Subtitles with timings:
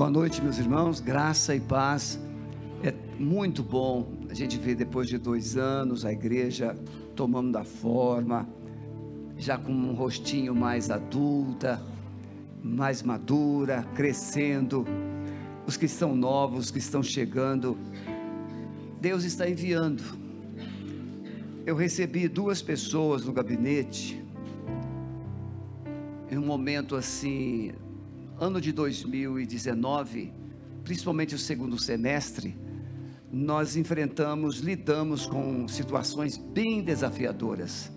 [0.00, 2.18] Boa noite, meus irmãos, graça e paz.
[2.82, 2.90] É
[3.22, 6.74] muito bom a gente ver depois de dois anos a igreja
[7.14, 8.48] tomando da forma,
[9.36, 11.82] já com um rostinho mais adulta,
[12.64, 14.86] mais madura, crescendo.
[15.66, 17.76] Os que estão novos, os que estão chegando,
[19.02, 20.02] Deus está enviando.
[21.66, 24.24] Eu recebi duas pessoas no gabinete,
[26.30, 27.72] em um momento assim,
[28.40, 30.32] ano de 2019,
[30.82, 32.56] principalmente o segundo semestre,
[33.30, 37.92] nós enfrentamos, lidamos com situações bem desafiadoras.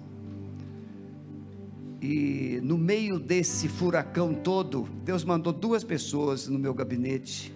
[2.01, 7.55] E no meio desse furacão todo, Deus mandou duas pessoas no meu gabinete.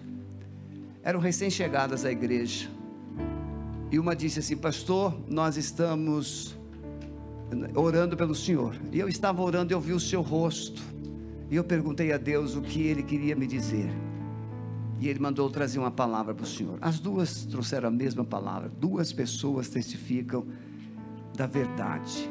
[1.02, 2.70] Eram recém-chegadas à igreja.
[3.92, 6.58] E uma disse assim: Pastor, nós estamos
[7.74, 8.74] orando pelo Senhor.
[8.90, 10.82] E eu estava orando e eu vi o seu rosto.
[11.50, 13.90] E eu perguntei a Deus o que ele queria me dizer.
[15.00, 16.78] E ele mandou trazer uma palavra para o Senhor.
[16.80, 18.68] As duas trouxeram a mesma palavra.
[18.68, 20.46] Duas pessoas testificam
[21.36, 22.28] da verdade.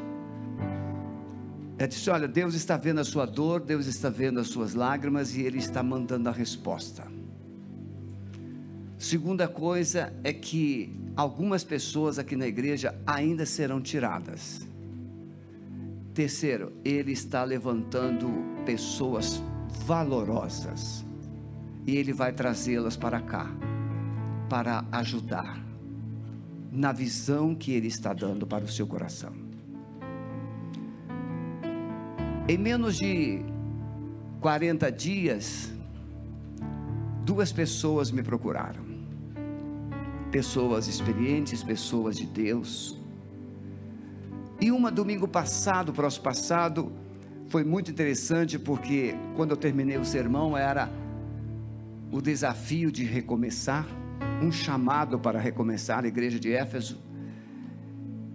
[1.78, 5.34] Ela disse: Olha, Deus está vendo a sua dor, Deus está vendo as suas lágrimas
[5.34, 7.10] e Ele está mandando a resposta.
[8.98, 14.67] Segunda coisa é que algumas pessoas aqui na igreja ainda serão tiradas.
[16.18, 18.28] Terceiro, Ele está levantando
[18.66, 19.40] pessoas
[19.86, 21.06] valorosas
[21.86, 23.46] e Ele vai trazê-las para cá,
[24.50, 25.64] para ajudar
[26.72, 29.32] na visão que Ele está dando para o seu coração.
[32.48, 33.40] Em menos de
[34.40, 35.72] 40 dias,
[37.24, 38.82] duas pessoas me procuraram.
[40.32, 42.97] Pessoas experientes, pessoas de Deus.
[44.60, 46.92] E uma domingo passado, próximo passado,
[47.48, 50.90] foi muito interessante porque quando eu terminei o sermão era
[52.10, 53.86] o desafio de recomeçar,
[54.42, 56.98] um chamado para recomeçar a igreja de Éfeso.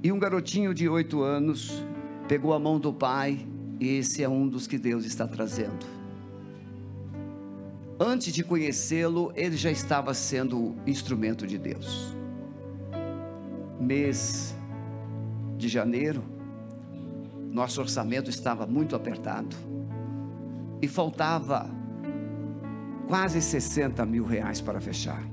[0.01, 1.83] E um garotinho de oito anos
[2.27, 3.47] pegou a mão do pai
[3.79, 5.85] esse é um dos que Deus está trazendo.
[7.99, 12.15] Antes de conhecê-lo, ele já estava sendo instrumento de Deus.
[13.79, 14.55] Mês
[15.63, 16.21] de janeiro,
[17.49, 19.55] nosso orçamento estava muito apertado
[20.81, 21.69] e faltava
[23.07, 25.23] quase 60 mil reais para fechar,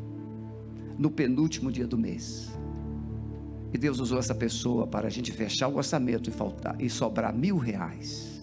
[0.96, 2.56] no penúltimo dia do mês.
[3.72, 7.34] E Deus usou essa pessoa para a gente fechar o orçamento e, faltar, e sobrar
[7.34, 8.40] mil reais.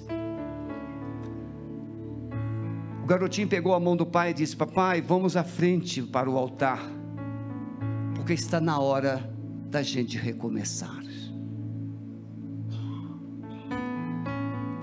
[3.02, 6.38] O garotinho pegou a mão do pai e disse: Papai, vamos à frente para o
[6.38, 6.82] altar,
[8.16, 9.34] porque está na hora
[9.70, 11.07] da gente recomeçar.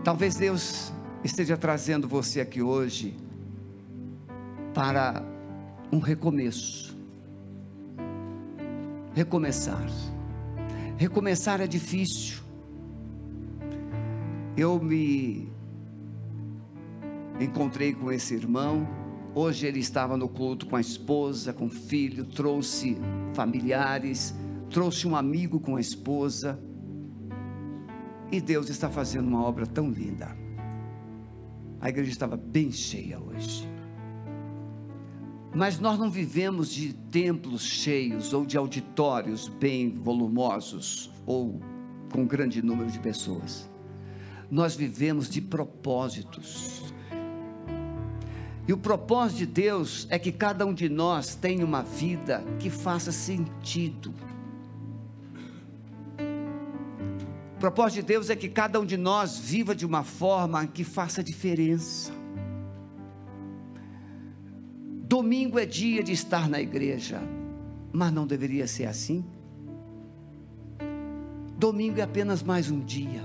[0.04, 0.92] Talvez Deus
[1.24, 3.16] esteja trazendo você aqui hoje
[4.74, 5.24] para
[5.90, 6.94] um recomeço.
[9.14, 9.86] Recomeçar.
[10.98, 12.42] Recomeçar é difícil.
[14.54, 15.50] Eu me
[17.40, 18.86] encontrei com esse irmão.
[19.34, 22.98] Hoje ele estava no culto com a esposa, com o filho, trouxe
[23.32, 24.34] familiares,
[24.68, 26.60] trouxe um amigo com a esposa.
[28.34, 30.36] E Deus está fazendo uma obra tão linda.
[31.80, 33.68] A igreja estava bem cheia hoje.
[35.54, 41.60] Mas nós não vivemos de templos cheios ou de auditórios bem volumosos ou
[42.12, 43.70] com grande número de pessoas.
[44.50, 46.92] Nós vivemos de propósitos.
[48.66, 52.68] E o propósito de Deus é que cada um de nós tenha uma vida que
[52.68, 54.12] faça sentido.
[57.64, 61.24] Propósito de Deus é que cada um de nós viva de uma forma que faça
[61.24, 62.12] diferença.
[65.08, 67.22] Domingo é dia de estar na igreja,
[67.90, 69.24] mas não deveria ser assim.
[71.56, 73.22] Domingo é apenas mais um dia,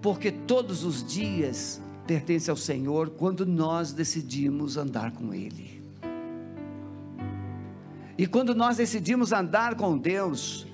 [0.00, 5.82] porque todos os dias pertence ao Senhor quando nós decidimos andar com Ele.
[8.16, 10.66] E quando nós decidimos andar com Deus,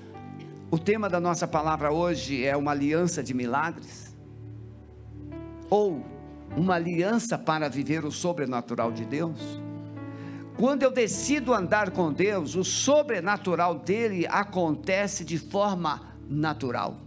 [0.73, 4.17] o tema da nossa palavra hoje é uma aliança de milagres,
[5.69, 6.03] ou
[6.57, 9.61] uma aliança para viver o sobrenatural de Deus.
[10.57, 16.97] Quando eu decido andar com Deus, o sobrenatural dele acontece de forma natural.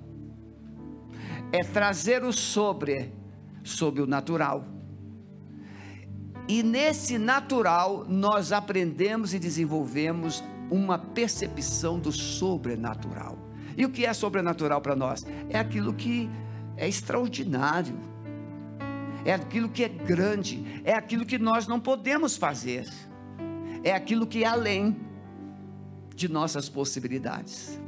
[1.50, 3.12] É trazer o sobre
[3.64, 4.64] sobre o natural.
[6.46, 13.45] E nesse natural nós aprendemos e desenvolvemos uma percepção do sobrenatural.
[13.76, 15.24] E o que é sobrenatural para nós?
[15.50, 16.30] É aquilo que
[16.76, 17.98] é extraordinário.
[19.24, 22.88] é aquilo que é grande, é aquilo que nós não podemos fazer,
[23.82, 24.96] é aquilo que é além
[26.14, 27.78] de nossas possibilidades.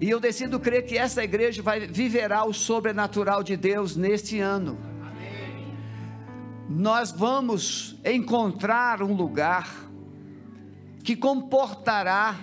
[0.00, 4.78] E eu decido crer que essa igreja vai viverá o sobrenatural de Deus neste ano.
[6.68, 9.68] Nós vamos encontrar um lugar
[11.02, 12.36] que comportará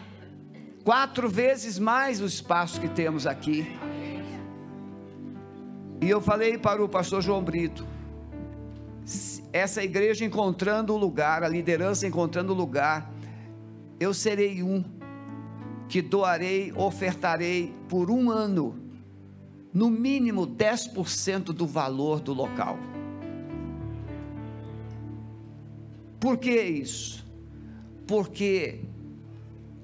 [0.84, 3.66] quatro vezes mais o espaço que temos aqui.
[6.02, 7.88] E eu falei para o pastor João Brito,
[9.54, 13.12] essa igreja encontrando o lugar, a liderança encontrando o lugar,
[14.00, 14.84] eu serei um
[15.88, 18.80] que doarei, ofertarei por um ano,
[19.74, 22.78] no mínimo 10% do valor do local.
[26.20, 27.26] Por que isso?
[28.08, 28.82] Porque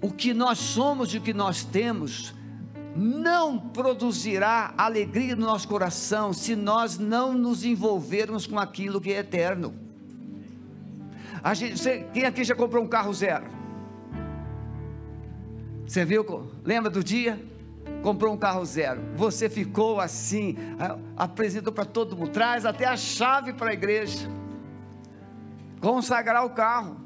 [0.02, 2.34] o que nós somos e o que nós temos
[2.96, 9.20] não produzirá alegria no nosso coração se nós não nos envolvermos com aquilo que é
[9.20, 9.74] eterno.
[11.44, 11.82] A gente,
[12.14, 13.46] quem aqui já comprou um carro zero?
[15.86, 16.52] Você viu?
[16.64, 17.42] Lembra do dia?
[18.04, 19.02] Comprou um carro zero.
[19.16, 20.56] Você ficou assim,
[21.16, 24.30] apresentou para todo mundo, traz até a chave para a igreja.
[25.80, 26.98] Consagrar o carro.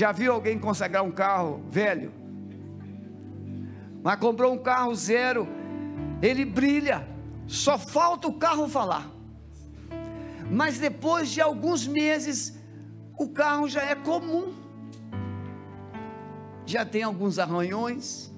[0.00, 2.12] Já viu alguém consagrar um carro velho?
[4.02, 5.48] Mas comprou um carro zero,
[6.22, 6.98] ele brilha,
[7.46, 9.06] só falta o carro falar.
[10.50, 12.36] Mas depois de alguns meses,
[13.18, 14.44] o carro já é comum
[16.68, 18.30] já tem alguns arranhões,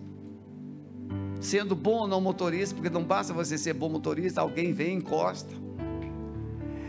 [1.41, 4.99] sendo bom ou não motorista, porque não basta você ser bom motorista, alguém vem e
[4.99, 5.53] encosta.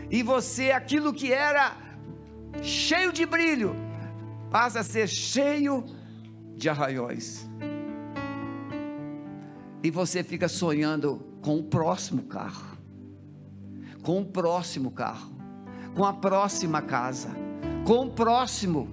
[0.08, 1.76] E você, aquilo que era
[2.62, 3.74] cheio de brilho,
[4.52, 5.84] passa a ser cheio
[6.56, 7.48] de arranhões.
[9.82, 12.78] E você fica sonhando com o próximo carro,
[14.02, 15.34] com o próximo carro,
[15.96, 17.30] com a próxima casa,
[17.84, 18.88] com o próximo,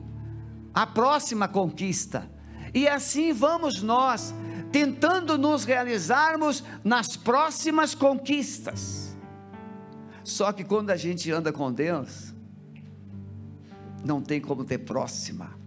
[0.74, 2.28] a próxima conquista
[2.74, 4.34] e assim vamos nós,
[4.72, 9.18] tentando nos realizarmos nas próximas conquistas.
[10.24, 12.34] Só que quando a gente anda com Deus,
[14.04, 15.58] não tem como ter próxima,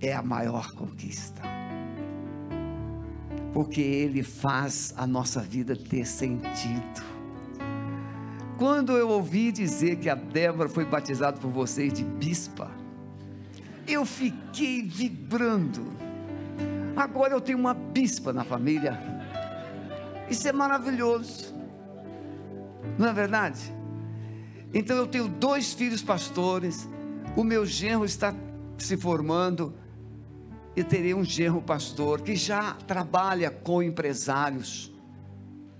[0.00, 1.42] é a maior conquista.
[3.52, 7.02] Porque Ele faz a nossa vida ter sentido.
[8.56, 12.70] Quando eu ouvi dizer que a Débora foi batizada por vocês de bispa,
[13.86, 16.00] eu fiquei vibrando
[16.96, 18.98] Agora eu tenho uma bispa na família.
[20.28, 21.54] Isso é maravilhoso.
[22.98, 23.72] Não é verdade?
[24.72, 26.88] Então eu tenho dois filhos pastores.
[27.36, 28.34] O meu genro está
[28.78, 29.72] se formando.
[30.74, 34.92] E terei um genro pastor que já trabalha com empresários.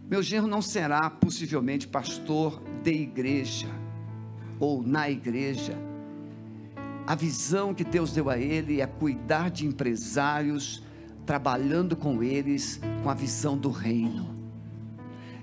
[0.08, 3.68] Meu genro não será possivelmente pastor de igreja
[4.58, 5.76] ou na igreja.
[7.06, 10.82] A visão que Deus deu a ele é cuidar de empresários
[11.24, 14.36] trabalhando com eles com a visão do reino.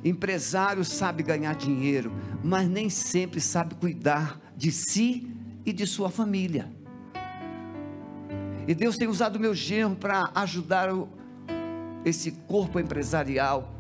[0.04, 2.12] Empresário sabe ganhar dinheiro,
[2.44, 5.37] mas nem sempre sabe cuidar de si
[5.68, 6.68] e de sua família.
[8.68, 11.08] E Deus tem usado meu genro para ajudar o,
[12.04, 13.76] esse corpo empresarial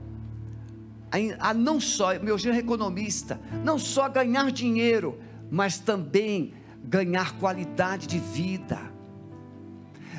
[1.09, 5.17] a, a não só, meu genro é economista, não só ganhar dinheiro,
[5.49, 6.53] mas também
[6.83, 8.97] ganhar qualidade de vida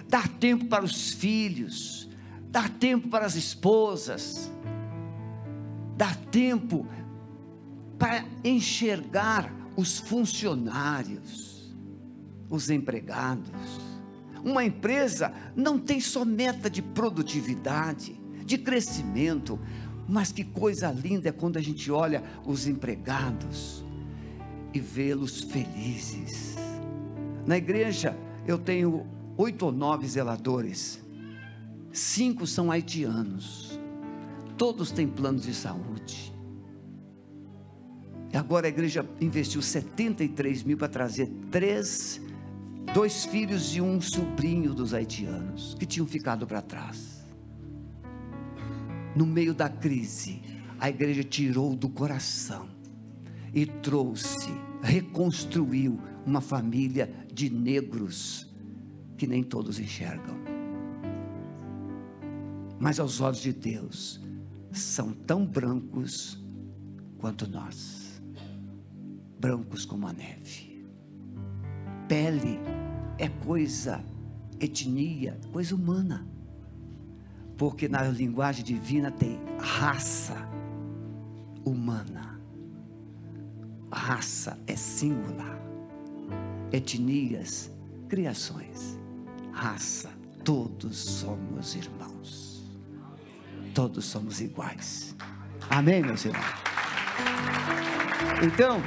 [0.09, 2.09] dar tempo para os filhos,
[2.51, 4.51] dar tempo para as esposas,
[5.97, 6.87] dar tempo
[7.99, 11.48] para enxergar os funcionários,
[12.49, 13.51] os empregados.
[14.45, 19.59] Uma empresa não tem só meta de produtividade, de crescimento,
[20.09, 23.85] mas que coisa linda é quando a gente olha os empregados
[24.73, 26.57] e vê-los felizes.
[27.47, 31.01] Na igreja eu tenho oito ou nove zeladores,
[31.93, 33.79] cinco são haitianos,
[34.57, 36.35] todos têm planos de saúde.
[38.33, 42.21] Agora a igreja investiu 73 mil para trazer três,
[42.93, 47.25] dois filhos e um sobrinho dos haitianos que tinham ficado para trás.
[49.15, 50.41] No meio da crise,
[50.79, 52.69] a igreja tirou do coração
[53.53, 54.51] e trouxe,
[54.83, 58.49] reconstruiu uma família de negros
[59.17, 60.37] que nem todos enxergam.
[62.79, 64.21] Mas aos olhos de Deus,
[64.71, 66.39] são tão brancos
[67.19, 68.23] quanto nós
[69.39, 70.68] brancos como a neve.
[72.09, 72.59] Pele
[73.19, 74.03] é coisa,
[74.59, 76.27] etnia, coisa humana.
[77.57, 80.49] Porque na linguagem divina tem raça
[81.65, 82.41] humana.
[83.93, 85.61] Raça é singular.
[86.73, 87.71] Etnias,
[88.09, 88.99] criações.
[89.53, 90.09] Raça,
[90.45, 92.65] todos somos irmãos.
[93.75, 95.15] Todos somos iguais.
[95.69, 96.45] Amém, meus irmãos?
[98.43, 98.81] Então,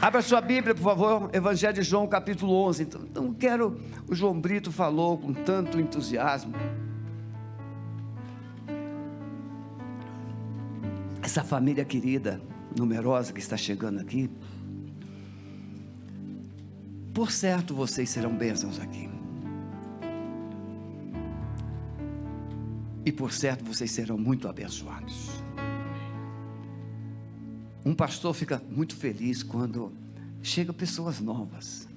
[0.00, 2.82] abra sua Bíblia, por favor, Evangelho de João, capítulo 11.
[2.82, 6.54] Então, então quero, o João Brito falou com tanto entusiasmo.
[11.22, 12.40] Essa família querida,
[12.76, 14.30] numerosa que está chegando aqui,
[17.12, 19.10] por certo vocês serão bênçãos aqui.
[23.04, 25.47] E por certo vocês serão muito abençoados.
[27.88, 29.90] Um pastor fica muito feliz quando
[30.42, 31.88] chegam pessoas novas.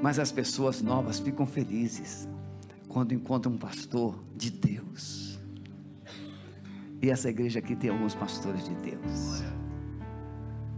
[0.00, 2.26] Mas as pessoas novas ficam felizes
[2.88, 5.38] quando encontram um pastor de Deus.
[7.02, 9.42] E essa igreja aqui tem alguns pastores de Deus.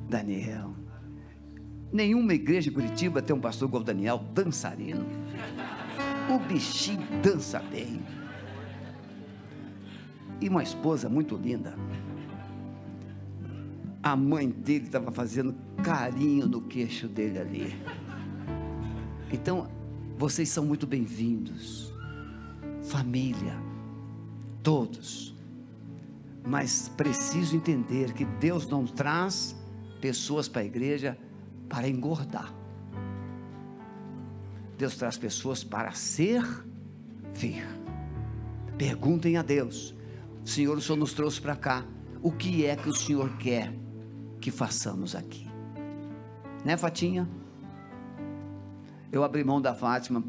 [0.09, 0.75] Daniel.
[1.93, 5.07] Nenhuma igreja em Curitiba tem um pastor igual Daniel, dançarino.
[6.35, 8.03] O bichinho dança bem.
[10.41, 11.77] E uma esposa muito linda
[14.05, 17.75] a mãe dele estava fazendo carinho no queixo dele ali.
[19.33, 19.67] Então,
[20.19, 21.91] vocês são muito bem-vindos,
[22.83, 23.59] família,
[24.63, 25.35] todos.
[26.47, 29.57] Mas preciso entender que Deus não traz
[30.03, 31.17] pessoas para a igreja
[31.67, 32.55] para engordar.
[34.77, 37.65] Deus traz pessoas para servir.
[38.77, 39.95] Perguntem a Deus:
[40.45, 41.87] Senhor, o Senhor nos trouxe para cá.
[42.21, 43.84] O que é que o Senhor quer?
[44.45, 45.49] Que façamos aqui.
[46.63, 47.27] Né, Fatinha?
[49.11, 50.23] Eu abri mão da Fátima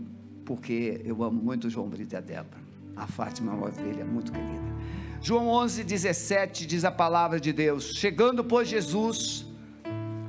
[0.45, 2.63] porque eu amo muito João Brito e a Débora.
[2.95, 4.73] A Fátima é uma ovelha muito querida.
[5.21, 9.45] João 11, 17 diz a palavra de Deus: Chegando, pois, Jesus,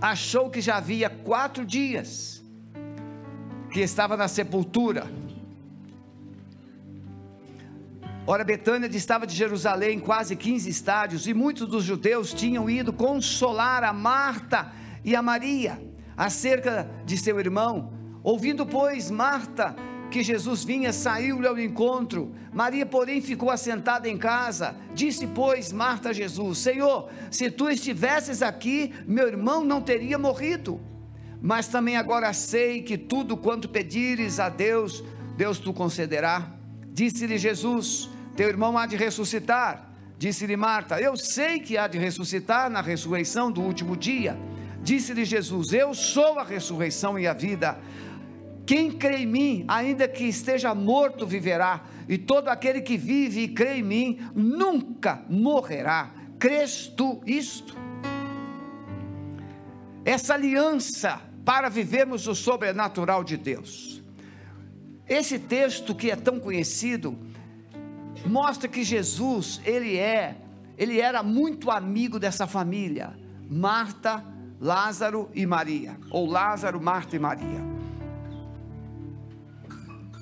[0.03, 2.43] achou que já havia quatro dias
[3.71, 5.09] que estava na sepultura
[8.29, 13.85] Ora, Betânia distava de Jerusalém quase 15 estádios, e muitos dos judeus tinham ido consolar
[13.85, 14.73] a Marta
[15.05, 15.81] e a Maria
[16.17, 17.93] acerca de seu irmão.
[18.25, 19.77] Ouvindo, pois, Marta
[20.11, 22.33] que Jesus vinha, saiu-lhe ao encontro.
[22.53, 24.75] Maria, porém, ficou assentada em casa.
[24.93, 30.81] Disse, pois, Marta a Jesus: Senhor, se tu estivesses aqui, meu irmão não teria morrido.
[31.41, 35.05] Mas também agora sei que tudo quanto pedires a Deus,
[35.37, 36.53] Deus tu concederá.
[36.89, 39.91] Disse-lhe Jesus: teu irmão há de ressuscitar.
[40.19, 44.37] Disse-lhe Marta: Eu sei que há de ressuscitar na ressurreição do último dia.
[44.83, 47.79] Disse-lhe Jesus: Eu sou a ressurreição e a vida.
[48.67, 51.85] Quem crê em mim, ainda que esteja morto, viverá.
[52.09, 56.11] E todo aquele que vive e crê em mim, nunca morrerá.
[56.39, 57.77] Crês tu isto?
[60.05, 64.03] Essa aliança para vivermos o sobrenatural de Deus.
[65.09, 67.17] Esse texto que é tão conhecido,
[68.27, 70.37] mostra que Jesus, ele é,
[70.77, 73.17] ele era muito amigo dessa família,
[73.49, 74.25] Marta,
[74.61, 77.65] Lázaro e Maria, ou Lázaro, Marta e Maria.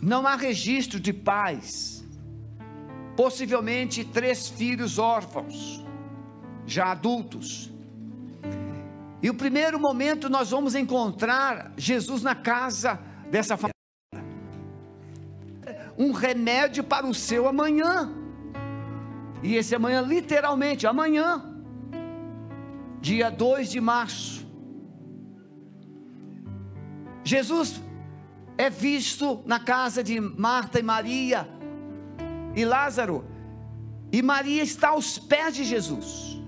[0.02, 2.04] Não há registro de pais,
[3.16, 5.84] possivelmente três filhos órfãos,
[6.66, 7.72] já adultos.
[9.22, 13.73] E o primeiro momento nós vamos encontrar Jesus na casa dessa família
[15.98, 18.12] um remédio para o seu amanhã.
[19.42, 21.42] E esse amanhã, literalmente, amanhã,
[23.00, 24.46] dia 2 de março.
[27.22, 27.82] Jesus
[28.56, 31.48] é visto na casa de Marta e Maria
[32.54, 33.24] e Lázaro,
[34.12, 36.40] e Maria está aos pés de Jesus.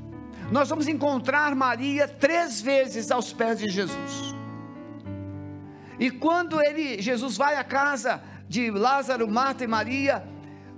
[0.51, 4.35] Nós vamos encontrar Maria três vezes aos pés de Jesus.
[5.99, 10.25] E quando ele, Jesus vai à casa de Lázaro, Marta e Maria,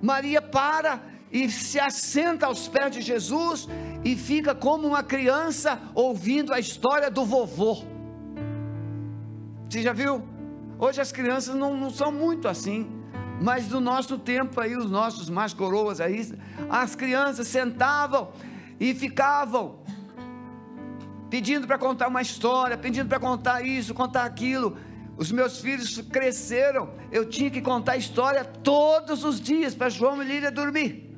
[0.00, 3.68] Maria para e se assenta aos pés de Jesus
[4.04, 7.84] e fica como uma criança ouvindo a história do vovô.
[9.68, 10.22] Você já viu?
[10.78, 12.88] Hoje as crianças não, não são muito assim,
[13.40, 16.32] mas do nosso tempo aí, os nossos mais coroas aí,
[16.70, 18.30] as crianças sentavam
[18.80, 19.80] e ficavam
[21.28, 24.76] pedindo para contar uma história, pedindo para contar isso, contar aquilo.
[25.18, 30.25] Os meus filhos cresceram, eu tinha que contar história todos os dias para João e
[30.25, 31.08] Lília dormir.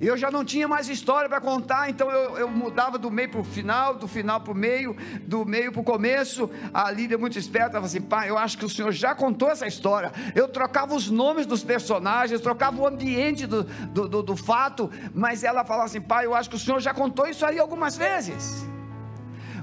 [0.00, 3.28] E eu já não tinha mais história para contar, então eu, eu, mudava do meio
[3.28, 4.96] para o final, do final para o meio,
[5.26, 6.50] do meio para o começo.
[6.72, 9.66] A Lília, muito esperta, falava assim: pai, eu acho que o senhor já contou essa
[9.66, 10.10] história.
[10.34, 15.44] Eu trocava os nomes dos personagens, trocava o ambiente do, do, do, do fato, mas
[15.44, 18.64] ela falava assim: pai, eu acho que o senhor já contou isso aí algumas vezes.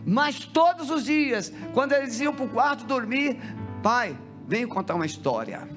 [0.09, 3.37] Mas todos os dias, quando eles iam para o quarto dormir,
[3.83, 5.67] pai, venho contar uma história.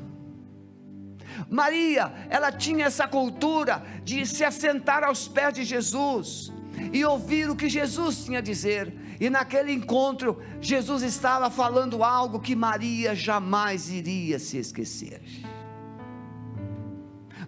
[1.50, 6.52] Maria, ela tinha essa cultura de se assentar aos pés de Jesus
[6.92, 8.94] e ouvir o que Jesus tinha a dizer.
[9.18, 15.20] E naquele encontro, Jesus estava falando algo que Maria jamais iria se esquecer.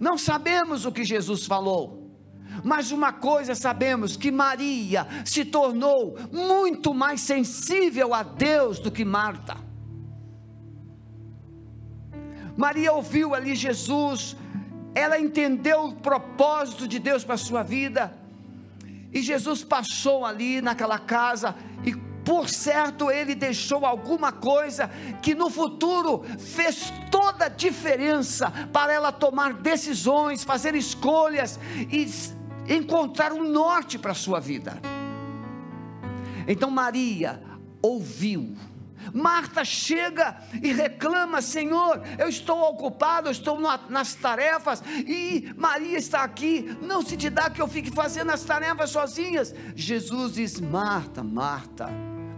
[0.00, 2.01] Não sabemos o que Jesus falou,
[2.62, 9.04] mas uma coisa sabemos: que Maria se tornou muito mais sensível a Deus do que
[9.04, 9.56] Marta.
[12.56, 14.36] Maria ouviu ali Jesus,
[14.94, 18.12] ela entendeu o propósito de Deus para a sua vida,
[19.12, 24.88] e Jesus passou ali naquela casa, e por certo ele deixou alguma coisa
[25.20, 31.58] que no futuro fez toda a diferença para ela tomar decisões, fazer escolhas
[31.90, 32.06] e
[32.68, 34.80] encontrar um norte para a sua vida.
[36.46, 37.42] Então Maria
[37.80, 38.56] ouviu.
[39.12, 46.22] Marta chega e reclama: Senhor, eu estou ocupado, eu estou nas tarefas, e Maria está
[46.22, 46.76] aqui.
[46.80, 49.54] Não se te dá que eu fique fazendo as tarefas sozinhas.
[49.74, 51.88] Jesus diz: Marta, Marta,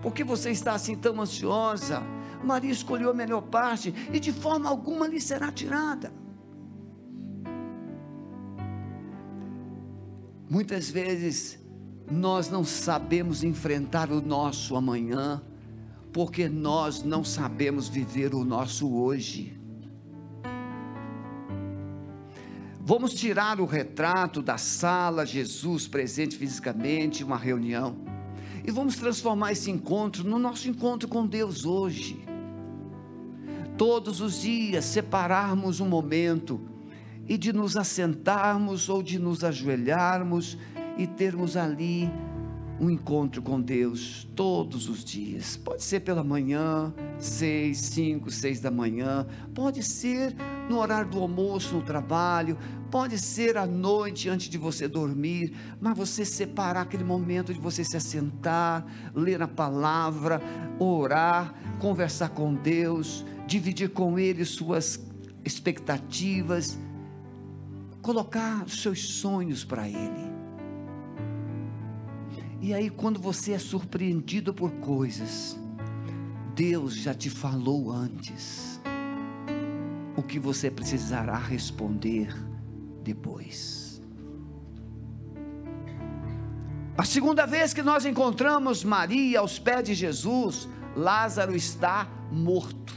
[0.00, 2.02] por que você está assim tão ansiosa?
[2.43, 6.24] Maria escolheu a melhor parte, e de forma alguma lhe será tirada.
[10.48, 11.58] Muitas vezes
[12.10, 15.42] nós não sabemos enfrentar o nosso amanhã,
[16.12, 19.58] porque nós não sabemos viver o nosso hoje.
[22.80, 27.96] Vamos tirar o retrato da sala, Jesus presente fisicamente, uma reunião,
[28.62, 32.22] e vamos transformar esse encontro no nosso encontro com Deus hoje.
[33.78, 36.60] Todos os dias separarmos um momento
[37.28, 40.59] e de nos assentarmos ou de nos ajoelharmos
[40.97, 42.11] e termos ali
[42.81, 45.57] um encontro com Deus todos os dias.
[45.57, 50.35] Pode ser pela manhã, seis, cinco, seis da manhã, pode ser
[50.68, 52.59] no horário do almoço no trabalho,
[52.90, 57.85] pode ser à noite antes de você dormir, mas você separar aquele momento de você
[57.85, 60.40] se assentar, ler a palavra,
[60.79, 65.01] orar, conversar com Deus, dividir com Ele suas
[65.44, 66.79] expectativas
[68.05, 70.35] colocar seus sonhos para Ele.
[72.61, 75.59] E aí, quando você é surpreendido por coisas,
[76.55, 78.79] Deus já te falou antes
[80.17, 82.29] o que você precisará responder
[83.03, 84.03] depois.
[86.99, 92.95] A segunda vez que nós encontramos Maria aos pés de Jesus, Lázaro está morto.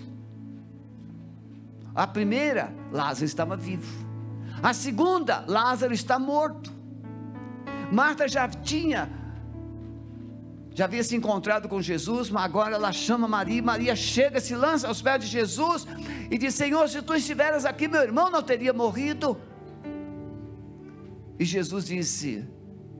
[1.95, 4.06] A primeira, Lázaro estava vivo.
[4.61, 6.71] A segunda, Lázaro está morto.
[7.91, 9.09] Marta já tinha,
[10.73, 13.63] já havia se encontrado com Jesus, mas agora ela chama Maria.
[13.63, 15.87] Maria chega, se lança aos pés de Jesus
[16.29, 19.37] e diz: Senhor, se tu estiveras aqui, meu irmão não teria morrido.
[21.39, 22.47] E Jesus disse: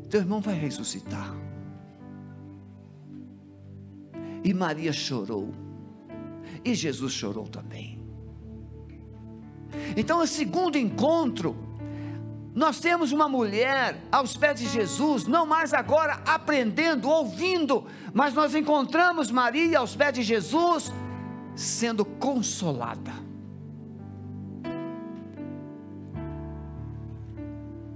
[0.10, 1.36] Teu irmão vai ressuscitar.
[4.44, 5.54] E Maria chorou.
[6.64, 7.97] E Jesus chorou também.
[9.96, 11.56] Então, o segundo encontro,
[12.54, 18.56] nós temos uma mulher aos pés de Jesus, não mais agora aprendendo, ouvindo, mas nós
[18.56, 20.92] encontramos Maria aos pés de Jesus,
[21.56, 23.14] sendo consolada.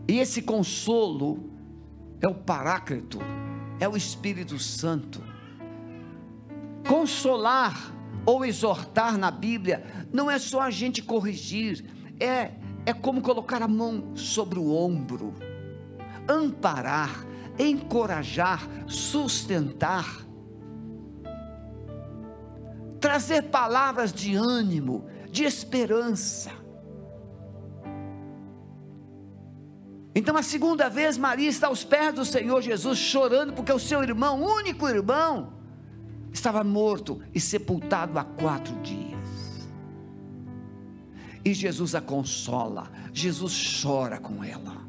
[0.08, 1.50] E esse consolo
[2.20, 3.18] é o Paráclito,
[3.80, 5.24] é o Espírito Santo.
[6.88, 7.92] Consolar
[8.26, 11.84] ou exortar na Bíblia não é só a gente corrigir,
[12.20, 12.52] é,
[12.86, 15.34] é como colocar a mão sobre o ombro,
[16.28, 17.26] amparar,
[17.58, 20.26] encorajar, sustentar,
[23.00, 26.52] trazer palavras de ânimo, de esperança.
[30.14, 34.04] Então, a segunda vez, Maria está aos pés do Senhor Jesus, chorando, porque o seu
[34.04, 35.61] irmão, único irmão,
[36.32, 39.12] estava morto e sepultado há quatro dias.
[41.44, 44.82] E Jesus a consola, Jesus chora com ela.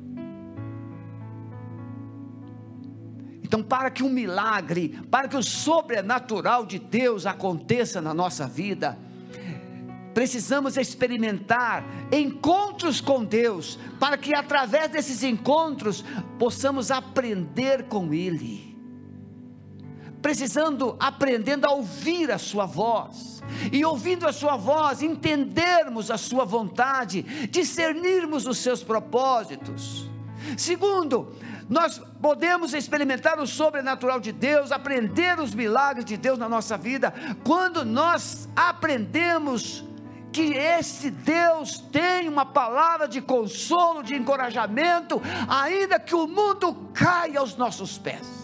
[3.42, 8.98] Então, para que um milagre, para que o sobrenatural de Deus aconteça na nossa vida,
[10.14, 16.04] precisamos experimentar encontros com Deus, para que através desses encontros
[16.38, 18.71] possamos aprender com Ele
[20.22, 26.44] precisando, aprendendo a ouvir a Sua voz, e ouvindo a Sua voz, entendermos a Sua
[26.44, 30.08] vontade, discernirmos os seus propósitos.
[30.56, 31.34] Segundo,
[31.72, 37.14] Nós podemos experimentar o sobrenatural de Deus, aprender os milagres de Deus na nossa vida,
[37.44, 39.82] quando nós aprendemos
[40.30, 47.40] que esse Deus tem uma palavra de consolo, de encorajamento, ainda que o mundo caia
[47.40, 48.41] aos nossos pés.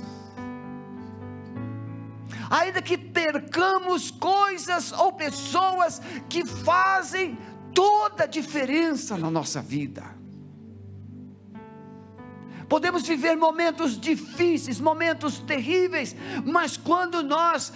[2.50, 7.38] Ainda que percamos coisas ou pessoas que fazem
[7.74, 10.18] toda a diferença na nossa vida.
[12.68, 17.72] Podemos viver momentos difíceis, momentos terríveis, mas quando nós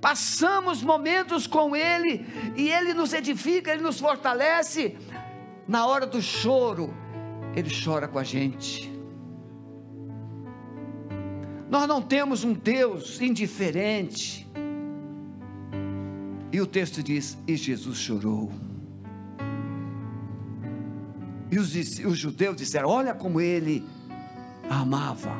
[0.00, 2.24] passamos momentos com Ele
[2.56, 4.96] e Ele nos edifica, Ele nos fortalece.
[5.66, 6.94] Na hora do choro,
[7.54, 8.97] Ele chora com a gente.
[11.70, 14.48] Nós não temos um Deus indiferente.
[16.50, 18.50] E o texto diz: E Jesus chorou.
[21.50, 23.84] E os, os judeus disseram: Olha como ele
[24.68, 25.32] amava.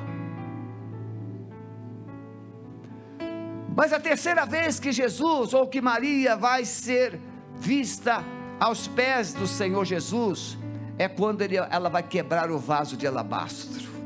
[3.74, 7.18] Mas a terceira vez que Jesus ou que Maria vai ser
[7.56, 8.24] vista
[8.58, 10.58] aos pés do Senhor Jesus
[10.98, 13.97] é quando ele, ela vai quebrar o vaso de alabastro.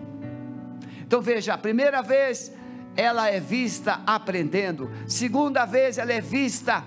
[1.12, 2.50] Então veja, a primeira vez
[2.96, 6.82] ela é vista aprendendo, segunda vez ela é vista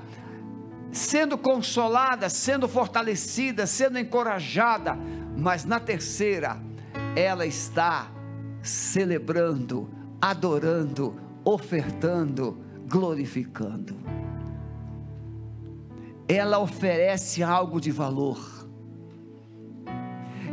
[0.91, 4.97] sendo consolada, sendo fortalecida, sendo encorajada,
[5.38, 6.59] mas na terceira
[7.15, 8.09] ela está
[8.63, 13.95] celebrando, adorando, ofertando, glorificando.
[16.27, 18.54] Ela oferece algo de valor.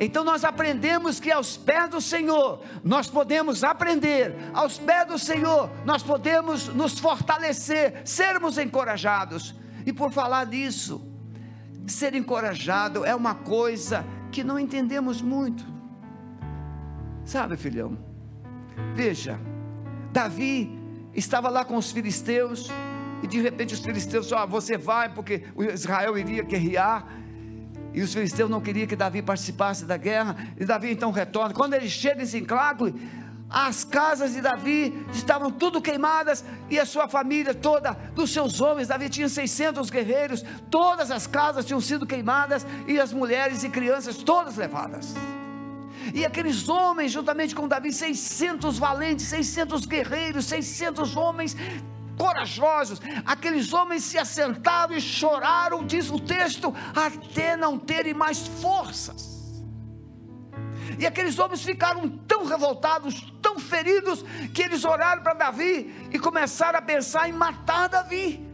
[0.05, 5.71] Então nós aprendemos que aos pés do Senhor nós podemos aprender, aos pés do Senhor
[5.85, 9.55] nós podemos nos fortalecer, sermos encorajados.
[9.87, 11.01] E por falar nisso,
[11.87, 15.65] ser encorajado é uma coisa que não entendemos muito.
[17.25, 17.97] Sabe, filhão?
[18.97, 19.39] Veja,
[20.13, 20.81] Davi
[21.15, 22.69] estava lá com os filisteus,
[23.23, 27.07] e de repente os filisteus, ó, oh, você vai, porque Israel iria guerrear,
[27.95, 31.55] e os filisteus não queriam que Davi participasse da guerra, e Davi então retorna.
[31.55, 32.95] Quando ele chega em Sinclagle,
[33.51, 38.89] as casas de Davi estavam tudo queimadas, e a sua família toda, dos seus homens,
[38.89, 44.17] Davi tinha 600 guerreiros, todas as casas tinham sido queimadas, e as mulheres e crianças
[44.17, 45.15] todas levadas.
[46.15, 51.57] E aqueles homens, juntamente com Davi, 600 valentes, 600 guerreiros, 600 homens
[52.23, 59.65] corajosos, aqueles homens se assentaram e choraram, diz o texto, até não terem mais forças.
[61.01, 66.79] E aqueles homens ficaram tão revoltados, tão feridos, que eles oraram para Davi e começaram
[66.79, 68.47] a pensar em matar Davi.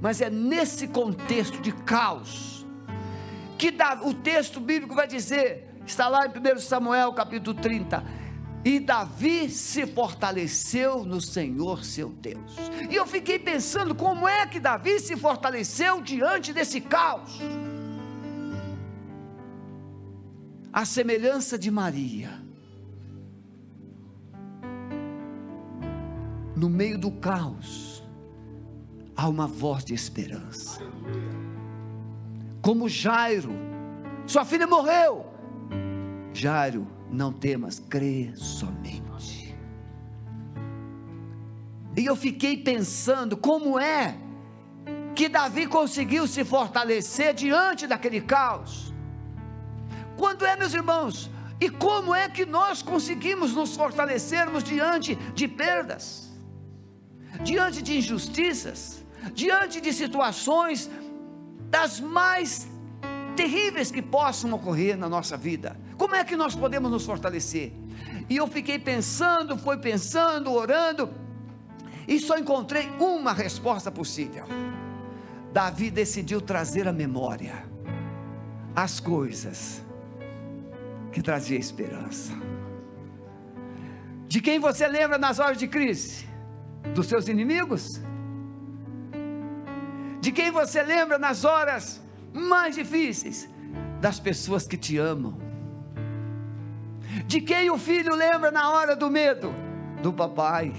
[0.00, 2.66] Mas é nesse contexto de caos,
[3.58, 3.74] que
[4.04, 8.17] o texto bíblico vai dizer, está lá em 1 Samuel capítulo 30.
[8.64, 12.56] E Davi se fortaleceu no Senhor seu Deus.
[12.90, 17.38] E eu fiquei pensando como é que Davi se fortaleceu diante desse caos.
[20.72, 22.30] A semelhança de Maria.
[26.54, 28.02] No meio do caos,
[29.16, 30.82] há uma voz de esperança
[32.68, 33.52] como Jairo,
[34.26, 35.24] sua filha morreu.
[36.34, 39.54] Jairo, não temas, crê somente.
[41.96, 44.16] E eu fiquei pensando como é
[45.14, 48.94] que Davi conseguiu se fortalecer diante daquele caos.
[50.16, 51.30] Quando é, meus irmãos?
[51.60, 56.30] E como é que nós conseguimos nos fortalecermos diante de perdas,
[57.42, 60.88] diante de injustiças, diante de situações
[61.68, 62.68] das mais
[63.34, 65.76] terríveis que possam ocorrer na nossa vida.
[65.98, 67.72] Como é que nós podemos nos fortalecer?
[68.30, 71.10] E eu fiquei pensando, foi pensando, orando,
[72.06, 74.46] e só encontrei uma resposta possível.
[75.52, 77.64] Davi decidiu trazer à memória
[78.76, 79.82] as coisas
[81.10, 82.32] que trazia esperança.
[84.28, 86.28] De quem você lembra nas horas de crise?
[86.94, 88.00] Dos seus inimigos?
[90.20, 92.00] De quem você lembra nas horas
[92.32, 93.48] mais difíceis?
[94.00, 95.47] Das pessoas que te amam.
[97.28, 99.54] De quem o filho lembra na hora do medo?
[100.00, 100.72] Do papai.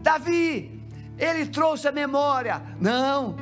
[0.00, 0.82] Davi,
[1.18, 2.62] ele trouxe a memória.
[2.80, 3.36] Não,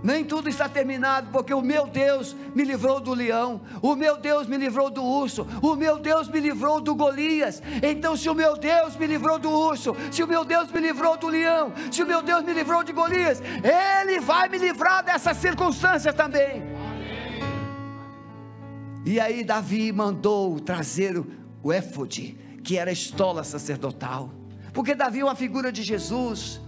[0.00, 4.46] nem tudo está terminado, porque o meu Deus me livrou do leão, o meu Deus
[4.46, 7.60] me livrou do urso, o meu Deus me livrou do Golias.
[7.82, 11.16] Então, se o meu Deus me livrou do urso, se o meu Deus me livrou
[11.16, 15.34] do leão, se o meu Deus me livrou de Golias, Ele vai me livrar dessa
[15.34, 16.62] circunstância também.
[19.04, 21.18] E aí Davi mandou trazer
[21.62, 24.30] o, éfode, que era a estola sacerdotal.
[24.72, 26.60] Porque Davi é uma figura de Jesus.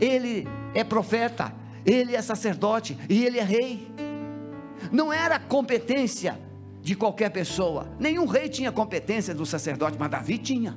[0.00, 1.54] Ele é profeta,
[1.84, 3.86] ele é sacerdote e ele é rei.
[4.90, 6.40] Não era competência
[6.80, 7.88] de qualquer pessoa.
[7.98, 10.76] Nenhum rei tinha competência do sacerdote, mas Davi tinha.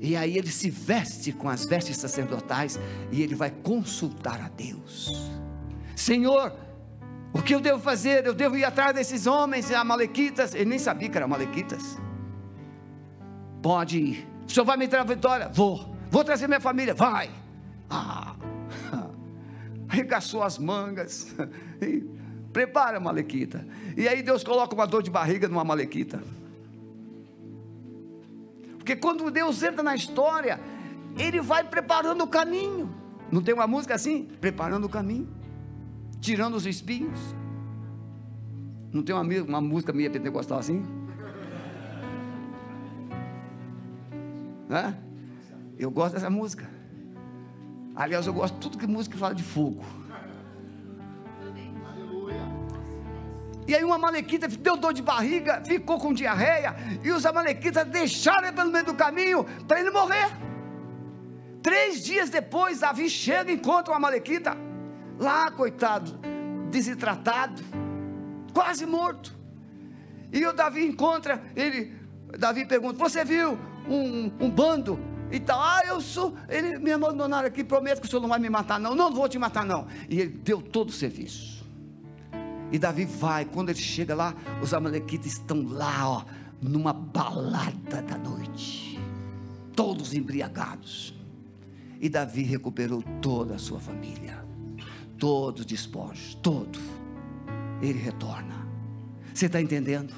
[0.00, 2.78] E aí ele se veste com as vestes sacerdotais
[3.10, 5.30] e ele vai consultar a Deus.
[5.96, 6.52] Senhor,
[7.32, 8.26] o que eu devo fazer?
[8.26, 10.54] Eu devo ir atrás desses homens amalequitas.
[10.54, 11.98] Ele nem sabia que eram amalequitas.
[13.62, 14.28] Pode ir.
[14.46, 15.48] O senhor vai me dar a vitória?
[15.48, 15.94] Vou.
[16.10, 16.94] Vou trazer minha família?
[16.94, 17.30] Vai.
[17.90, 18.34] Ah.
[19.88, 21.34] Arregaçou as mangas.
[21.80, 22.04] E
[22.52, 23.64] prepara a malequita.
[23.96, 26.20] E aí Deus coloca uma dor de barriga numa malequita.
[28.76, 30.58] Porque quando Deus entra na história,
[31.16, 32.92] Ele vai preparando o caminho.
[33.30, 34.24] Não tem uma música assim?
[34.40, 35.28] Preparando o caminho,
[36.20, 37.18] tirando os espinhos.
[38.92, 40.84] Não tem uma, uma música minha pentecostal assim?
[44.68, 44.96] Né?
[45.78, 46.68] Eu gosto dessa música.
[47.94, 49.84] Aliás, eu gosto de tudo que música fala de fogo.
[53.66, 58.48] E aí uma amalequita deu dor de barriga, ficou com diarreia, e os amalequitas deixaram
[58.48, 60.30] ele pelo meio do caminho para ele morrer.
[61.62, 64.56] Três dias depois, Davi chega e encontra o amalequita,
[65.18, 66.18] lá, coitado,
[66.70, 67.62] desidratado,
[68.52, 69.36] quase morto.
[70.32, 71.92] E o Davi encontra, ele,
[72.38, 74.98] Davi pergunta: Você viu um, um bando
[75.30, 75.60] e tal.
[75.60, 76.34] Ah, eu sou.
[76.48, 78.94] Ele me abandonaram aqui, prometo que o senhor não vai me matar, não.
[78.94, 79.86] Não vou te matar, não.
[80.08, 81.58] E ele deu todo o serviço.
[82.70, 86.24] E Davi vai, quando ele chega lá, os amalequitas estão lá, ó,
[86.60, 89.00] numa balada da noite,
[89.74, 91.14] todos embriagados.
[92.00, 94.44] E Davi recuperou toda a sua família,
[95.18, 96.78] todos os despojos, todo.
[97.82, 98.66] Ele retorna.
[99.32, 100.14] Você está entendendo?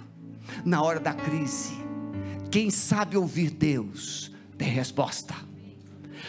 [0.65, 1.75] Na hora da crise,
[2.51, 5.35] quem sabe ouvir Deus tem resposta.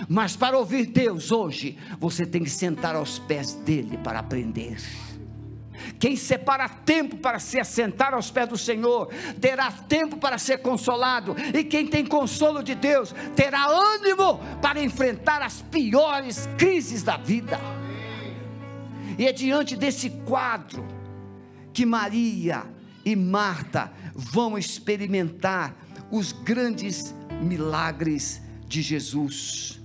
[0.07, 4.77] Mas para ouvir Deus hoje, você tem que sentar aos pés dele para aprender.
[5.99, 9.07] Quem separa tempo para se assentar aos pés do Senhor,
[9.39, 15.41] terá tempo para ser consolado, e quem tem consolo de Deus, terá ânimo para enfrentar
[15.41, 17.59] as piores crises da vida.
[19.17, 20.85] E é diante desse quadro
[21.73, 22.65] que Maria
[23.03, 25.75] e Marta vão experimentar
[26.11, 29.79] os grandes milagres de Jesus.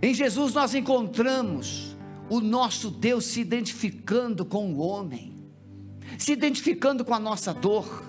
[0.00, 1.96] Em Jesus nós encontramos
[2.28, 5.34] o nosso Deus se identificando com o homem,
[6.18, 8.04] se identificando com a nossa dor,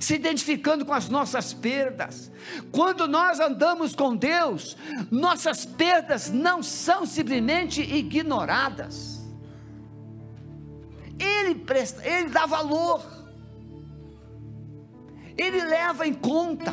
[0.00, 2.30] se identificando com as nossas perdas.
[2.72, 4.76] Quando nós andamos com Deus,
[5.10, 9.22] nossas perdas não são simplesmente ignoradas.
[11.18, 13.02] Ele presta, ele dá valor.
[15.36, 16.72] Ele leva em conta.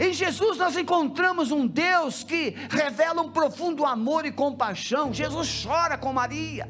[0.00, 5.12] Em Jesus nós encontramos um Deus que revela um profundo amor e compaixão.
[5.12, 6.68] Jesus chora com Maria.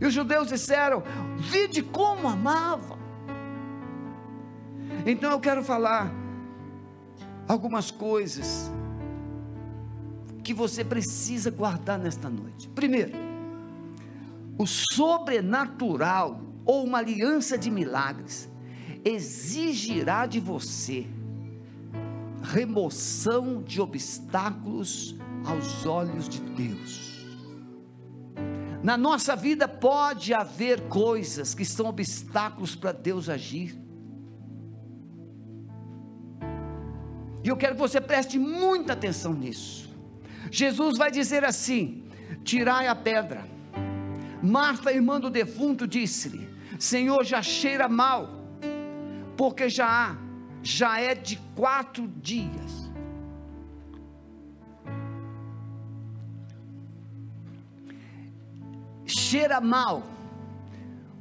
[0.00, 1.02] E os judeus disseram:
[1.36, 2.95] Vide como amava.
[5.04, 6.12] Então eu quero falar
[7.48, 8.70] algumas coisas
[10.42, 12.68] que você precisa guardar nesta noite.
[12.68, 13.12] Primeiro,
[14.58, 18.50] o sobrenatural ou uma aliança de milagres
[19.04, 21.06] exigirá de você
[22.42, 27.26] remoção de obstáculos aos olhos de Deus.
[28.82, 33.76] Na nossa vida pode haver coisas que são obstáculos para Deus agir.
[37.46, 39.88] E eu quero que você preste muita atenção nisso.
[40.50, 42.02] Jesus vai dizer assim:
[42.42, 43.46] tirai a pedra.
[44.42, 48.28] Marta, irmã do defunto, disse-lhe: Senhor, já cheira mal
[49.36, 50.18] porque já
[50.60, 52.90] já é de quatro dias.
[59.06, 60.02] Cheira mal.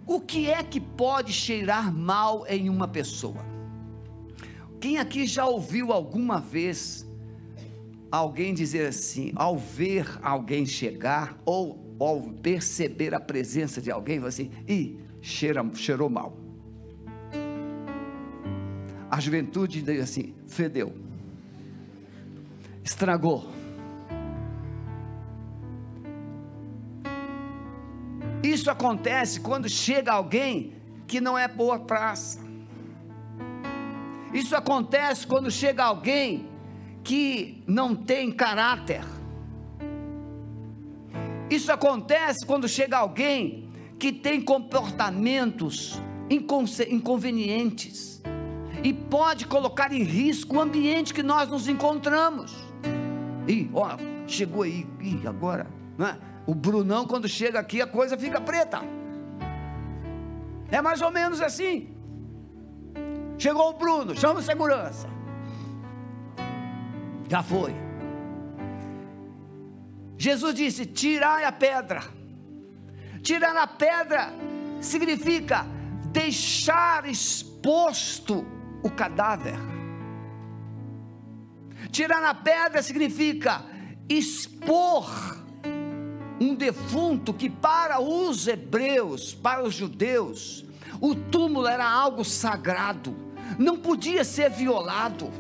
[0.08, 3.55] O que é que pode cheirar mal em uma pessoa?
[4.86, 7.08] Quem aqui já ouviu alguma vez
[8.12, 14.52] alguém dizer assim, ao ver alguém chegar ou ao perceber a presença de alguém, assim,
[14.68, 16.38] e cheira, cheirou mal?
[19.10, 20.94] a juventude diz assim: fedeu,
[22.84, 23.50] estragou.
[28.44, 30.76] Isso acontece quando chega alguém
[31.08, 32.45] que não é boa praça.
[34.36, 36.50] Isso acontece quando chega alguém
[37.06, 39.02] que não tem caráter.
[41.50, 48.22] Isso acontece quando chega alguém que tem comportamentos inconvenientes
[48.84, 52.54] e pode colocar em risco o ambiente que nós nos encontramos.
[53.48, 53.96] E ó,
[54.28, 55.66] chegou aí, e agora,
[55.98, 56.20] né?
[56.46, 58.82] O Brunão quando chega aqui a coisa fica preta.
[60.70, 61.95] É mais ou menos assim.
[63.38, 65.08] Chegou o Bruno, chama segurança.
[67.30, 67.74] Já foi.
[70.18, 72.02] Jesus disse: tirai a pedra.
[73.22, 74.34] Tirar a pedra
[74.80, 75.66] significa
[76.12, 78.46] deixar exposto
[78.84, 79.58] o cadáver.
[81.92, 83.64] Tirar a pedra significa
[84.08, 85.10] expor
[86.40, 90.66] um defunto que para os hebreus, para os judeus,
[91.02, 93.16] o túmulo era algo sagrado,
[93.58, 95.32] não podia ser violado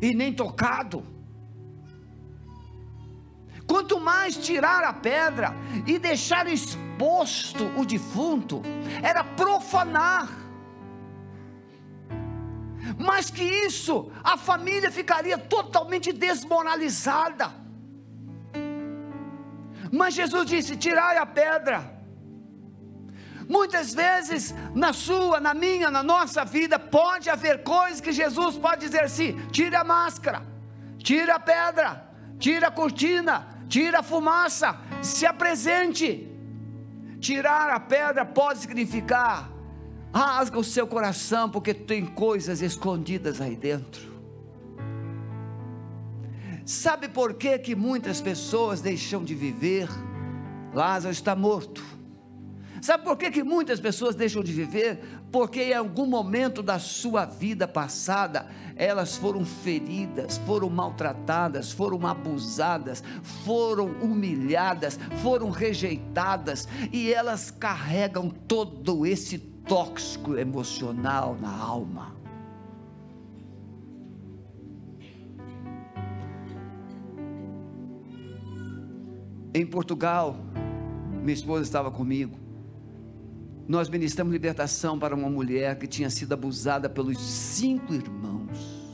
[0.00, 1.02] e nem tocado.
[3.66, 5.54] Quanto mais tirar a pedra
[5.86, 8.62] e deixar exposto o defunto,
[9.02, 10.28] era profanar.
[12.96, 17.52] Mais que isso, a família ficaria totalmente desmoralizada.
[19.90, 21.95] Mas Jesus disse: tirai a pedra.
[23.48, 28.80] Muitas vezes, na sua, na minha, na nossa vida, pode haver coisas que Jesus pode
[28.80, 30.42] dizer assim: tire a máscara,
[30.98, 36.32] tire a pedra, tire a cortina, tira a fumaça, se apresente.
[37.20, 39.56] Tirar a pedra pode significar
[40.16, 44.16] rasga o seu coração, porque tem coisas escondidas aí dentro.
[46.64, 49.88] Sabe por que, que muitas pessoas deixam de viver?
[50.74, 51.84] Lázaro está morto.
[52.86, 55.00] Sabe por que, que muitas pessoas deixam de viver?
[55.32, 58.46] Porque em algum momento da sua vida passada,
[58.76, 63.02] elas foram feridas, foram maltratadas, foram abusadas,
[63.44, 72.14] foram humilhadas, foram rejeitadas, e elas carregam todo esse tóxico emocional na alma.
[79.52, 80.36] Em Portugal,
[81.20, 82.45] minha esposa estava comigo
[83.68, 88.86] nós ministramos libertação para uma mulher que tinha sido abusada pelos cinco irmãos.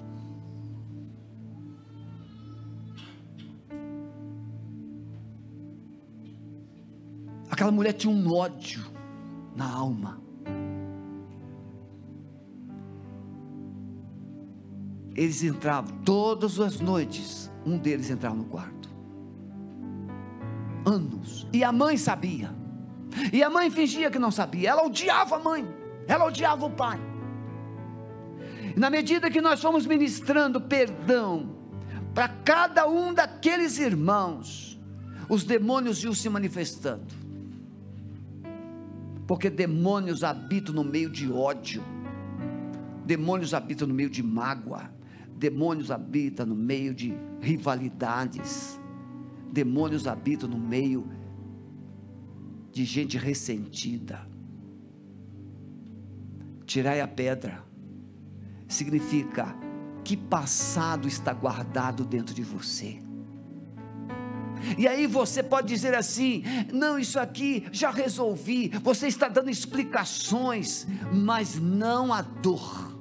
[7.50, 8.82] Aquela mulher tinha um ódio
[9.54, 10.20] na alma.
[15.14, 18.90] Eles entravam todas as noites, um deles entrava no quarto.
[20.86, 21.46] Anos.
[21.52, 22.61] E a mãe sabia.
[23.32, 25.66] E a mãe fingia que não sabia, ela odiava a mãe,
[26.06, 27.00] ela odiava o pai.
[28.74, 31.56] E na medida que nós fomos ministrando perdão
[32.14, 34.80] para cada um daqueles irmãos,
[35.28, 37.14] os demônios iam se manifestando.
[39.26, 41.82] Porque demônios habitam no meio de ódio,
[43.04, 44.90] demônios habitam no meio de mágoa,
[45.36, 48.80] demônios habitam no meio de rivalidades,
[49.50, 51.21] demônios habitam no meio de
[52.72, 54.26] de gente ressentida.
[56.64, 57.62] Tirai a pedra,
[58.66, 59.54] significa
[60.02, 62.98] que passado está guardado dentro de você.
[64.78, 68.68] E aí você pode dizer assim: não, isso aqui já resolvi.
[68.82, 72.91] Você está dando explicações, mas não a dor.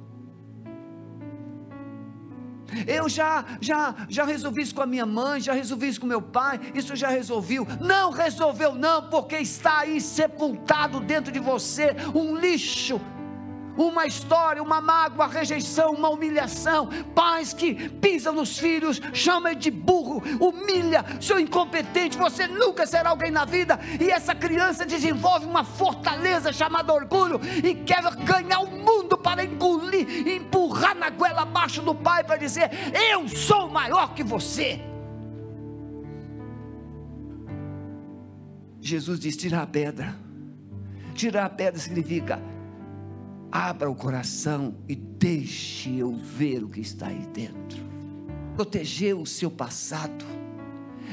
[2.87, 6.21] Eu já, já, já resolvi isso com a minha mãe, já resolvi isso com meu
[6.21, 7.67] pai, isso já resolveu.
[7.79, 12.99] Não resolveu, não, porque está aí sepultado dentro de você um lixo
[13.77, 20.21] uma história, uma mágoa, rejeição, uma humilhação, pais que pisam nos filhos, chamam de burro,
[20.39, 26.51] humilha, seu incompetente, você nunca será alguém na vida, e essa criança desenvolve uma fortaleza
[26.53, 32.23] chamada orgulho e quer ganhar o mundo para engolir, empurrar na goela abaixo do pai
[32.23, 32.69] para dizer:
[33.11, 34.81] Eu sou maior que você.
[38.79, 40.15] Jesus diz: tirar a pedra.
[41.13, 42.41] Tirar a pedra significa
[43.51, 47.83] Abra o coração e deixe eu ver o que está aí dentro.
[48.55, 50.23] Proteger o seu passado.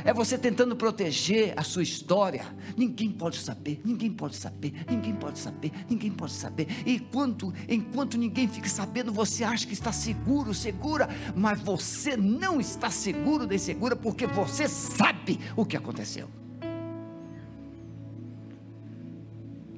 [0.05, 2.47] É você tentando proteger a sua história.
[2.77, 6.69] Ninguém pode saber, ninguém pode saber, ninguém pode saber, ninguém pode saber.
[6.87, 12.61] E enquanto, enquanto ninguém fica sabendo, você acha que está seguro, segura, mas você não
[12.61, 16.29] está seguro nem segura porque você sabe o que aconteceu.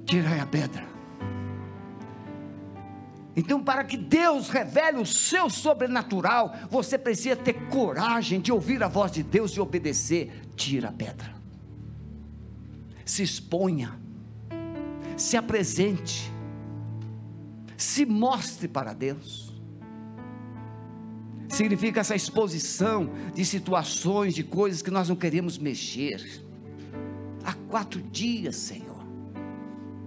[0.05, 0.90] Tirai a pedra.
[3.37, 8.89] Então, para que Deus revele o seu sobrenatural, você precisa ter coragem de ouvir a
[8.89, 10.33] voz de Deus e obedecer.
[10.57, 11.35] Tira a pedra.
[13.05, 13.99] se exponha,
[15.17, 16.31] se apresente,
[17.77, 19.51] se mostre para Deus.
[21.49, 26.45] Significa essa exposição de situações, de coisas que nós não queremos mexer.
[27.45, 29.05] Há quatro dias, Senhor.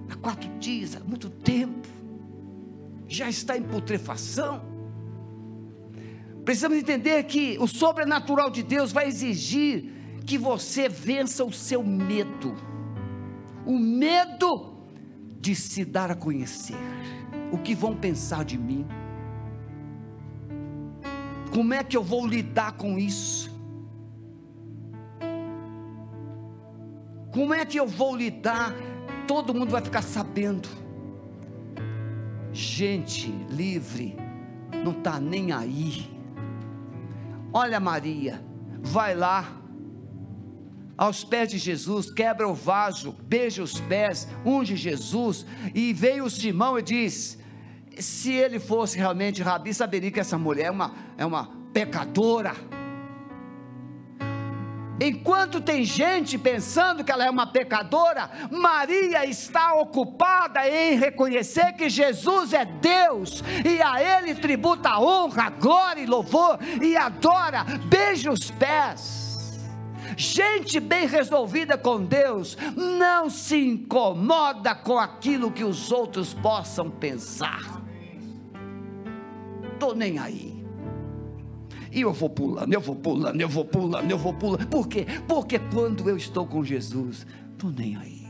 [0.10, 1.93] Há quatro dias, há muito tempo.
[3.08, 4.62] Já está em putrefação.
[6.44, 9.92] Precisamos entender que o sobrenatural de Deus vai exigir
[10.26, 12.56] que você vença o seu medo.
[13.66, 14.74] O medo
[15.40, 16.78] de se dar a conhecer.
[17.52, 18.86] O que vão pensar de mim?
[21.54, 23.52] Como é que eu vou lidar com isso?
[27.32, 28.74] Como é que eu vou lidar?
[29.28, 30.83] Todo mundo vai ficar sabendo.
[32.54, 34.16] Gente livre
[34.84, 36.10] não está nem aí.
[37.52, 38.44] Olha Maria,
[38.82, 39.60] vai lá
[40.98, 46.78] aos pés de Jesus, quebra o vaso, beija os pés, unge Jesus, e veio Simão
[46.78, 47.38] e diz:
[47.98, 52.54] se ele fosse realmente rabi, saberia que essa mulher é uma, é uma pecadora.
[55.02, 61.90] Enquanto tem gente pensando que ela é uma pecadora, Maria está ocupada em reconhecer que
[61.90, 68.52] Jesus é Deus e a Ele tributa honra, glória e louvor e adora, beija os
[68.52, 69.24] pés.
[70.16, 77.82] Gente bem resolvida com Deus não se incomoda com aquilo que os outros possam pensar.
[79.74, 80.63] Estou nem aí.
[81.94, 84.68] E eu vou pulando, eu vou pulando, eu vou pulando, eu vou pulando.
[84.68, 85.06] Por quê?
[85.28, 88.24] Porque quando eu estou com Jesus, estou nem aí.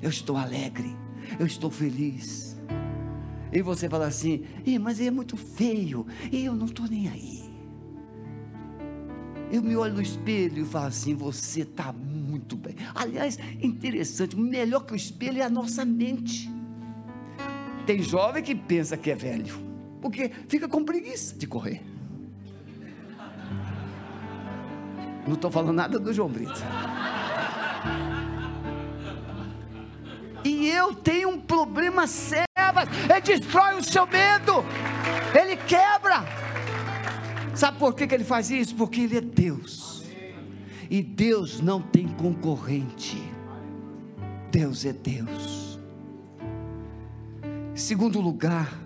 [0.00, 0.96] Eu estou alegre,
[1.38, 2.56] eu estou feliz.
[3.52, 4.44] E você fala assim,
[4.80, 7.42] mas ele é muito feio, e eu não estou nem aí.
[9.50, 12.74] Eu me olho no espelho e falo assim: você está muito bem.
[12.94, 16.50] Aliás, interessante, melhor que o espelho é a nossa mente.
[17.84, 19.54] Tem jovem que pensa que é velho,
[20.00, 21.82] porque fica com preguiça de correr.
[25.26, 26.60] Não estou falando nada do João Brito.
[30.44, 32.46] E eu tenho um problema sério.
[33.08, 34.64] Ele destrói o seu medo.
[35.38, 36.24] Ele quebra.
[37.54, 38.74] Sabe por que, que ele faz isso?
[38.74, 40.04] Porque ele é Deus.
[40.90, 43.22] E Deus não tem concorrente.
[44.50, 45.78] Deus é Deus.
[47.74, 48.78] Segundo lugar,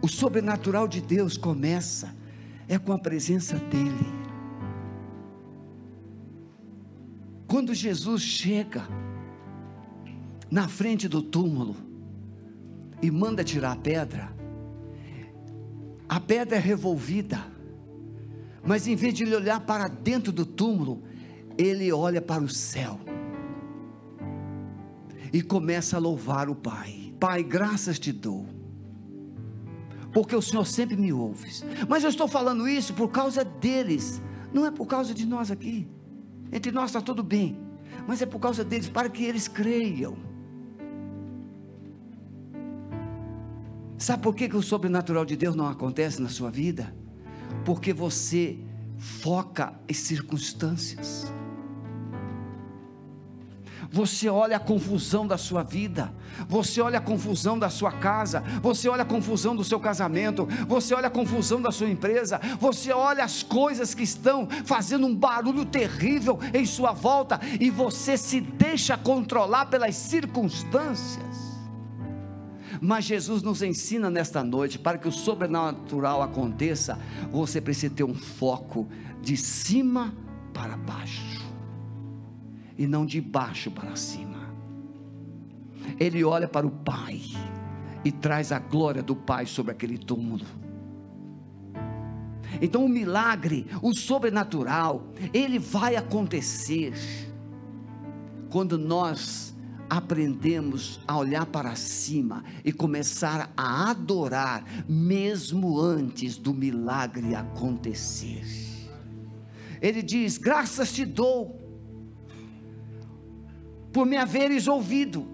[0.00, 2.14] o sobrenatural de Deus começa
[2.68, 4.21] é com a presença dEle.
[7.52, 8.82] Quando Jesus chega
[10.50, 11.76] na frente do túmulo
[13.02, 14.34] e manda tirar a pedra,
[16.08, 17.44] a pedra é revolvida,
[18.64, 21.02] mas em vez de ele olhar para dentro do túmulo,
[21.58, 22.98] ele olha para o céu
[25.30, 27.12] e começa a louvar o Pai.
[27.20, 28.46] Pai, graças te dou,
[30.10, 31.50] porque o Senhor sempre me ouve.
[31.86, 34.22] Mas eu estou falando isso por causa deles,
[34.54, 35.86] não é por causa de nós aqui.
[36.52, 37.58] Entre nós está tudo bem,
[38.06, 40.16] mas é por causa deles, para que eles creiam.
[43.96, 46.94] Sabe por que, que o sobrenatural de Deus não acontece na sua vida?
[47.64, 48.58] Porque você
[48.98, 51.32] foca em circunstâncias.
[53.92, 56.12] Você olha a confusão da sua vida,
[56.48, 60.94] você olha a confusão da sua casa, você olha a confusão do seu casamento, você
[60.94, 65.66] olha a confusão da sua empresa, você olha as coisas que estão fazendo um barulho
[65.66, 71.52] terrível em sua volta e você se deixa controlar pelas circunstâncias.
[72.80, 76.98] Mas Jesus nos ensina nesta noite, para que o sobrenatural aconteça,
[77.30, 78.88] você precisa ter um foco
[79.20, 80.14] de cima
[80.52, 81.41] para baixo,
[82.82, 84.52] e não de baixo para cima.
[86.00, 87.20] Ele olha para o Pai
[88.04, 90.44] e traz a glória do Pai sobre aquele túmulo.
[92.60, 96.92] Então o milagre, o sobrenatural, ele vai acontecer
[98.50, 99.54] quando nós
[99.88, 108.44] aprendemos a olhar para cima e começar a adorar, mesmo antes do milagre acontecer.
[109.80, 111.61] Ele diz: Graças te dou,
[113.92, 115.26] por me haveres ouvido,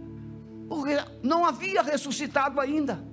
[0.69, 3.07] porque não havia ressuscitado ainda.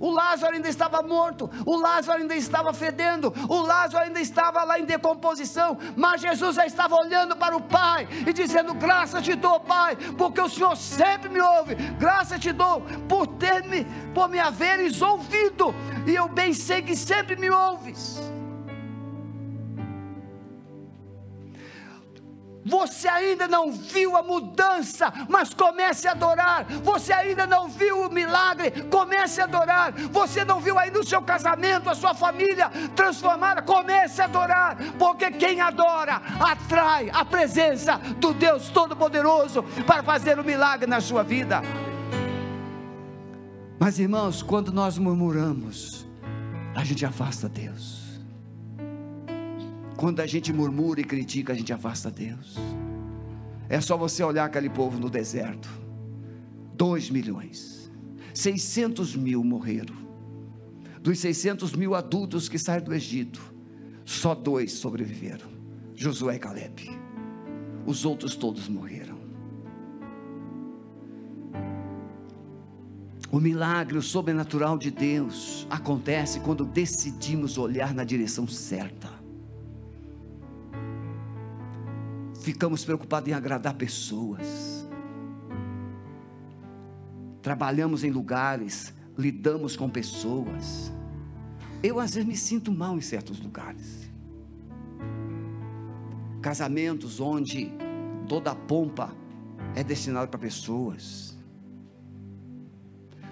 [0.00, 4.78] O Lázaro ainda estava morto, o Lázaro ainda estava fedendo, o Lázaro ainda estava lá
[4.78, 9.60] em decomposição, mas Jesus já estava olhando para o Pai e dizendo: Graças te dou,
[9.60, 14.38] Pai, porque o Senhor sempre me ouve, graças te dou por ter me, por me
[14.38, 15.74] haveres ouvido,
[16.06, 18.18] e eu bem sei que sempre me ouves.
[22.64, 26.64] Você ainda não viu a mudança, mas comece a adorar.
[26.82, 29.92] Você ainda não viu o milagre, comece a adorar.
[29.92, 34.76] Você não viu ainda o seu casamento, a sua família transformada, comece a adorar.
[34.98, 41.22] Porque quem adora atrai a presença do Deus Todo-Poderoso para fazer o milagre na sua
[41.22, 41.60] vida.
[43.78, 46.06] Mas irmãos, quando nós murmuramos,
[46.74, 48.03] a gente afasta Deus.
[49.96, 52.56] Quando a gente murmura e critica, a gente afasta Deus.
[53.68, 55.68] É só você olhar aquele povo no deserto.
[56.74, 57.90] Dois milhões.
[58.34, 59.94] 600 mil morreram.
[61.00, 63.54] Dos 600 mil adultos que saíram do Egito,
[64.04, 65.48] só dois sobreviveram:
[65.94, 66.90] Josué e Caleb.
[67.86, 69.22] Os outros todos morreram.
[73.30, 79.23] O milagre, o sobrenatural de Deus acontece quando decidimos olhar na direção certa.
[82.44, 84.86] Ficamos preocupados em agradar pessoas.
[87.40, 90.92] Trabalhamos em lugares, lidamos com pessoas.
[91.82, 94.10] Eu às vezes me sinto mal em certos lugares.
[96.42, 97.72] Casamentos onde
[98.28, 99.10] toda a pompa
[99.74, 101.38] é destinada para pessoas.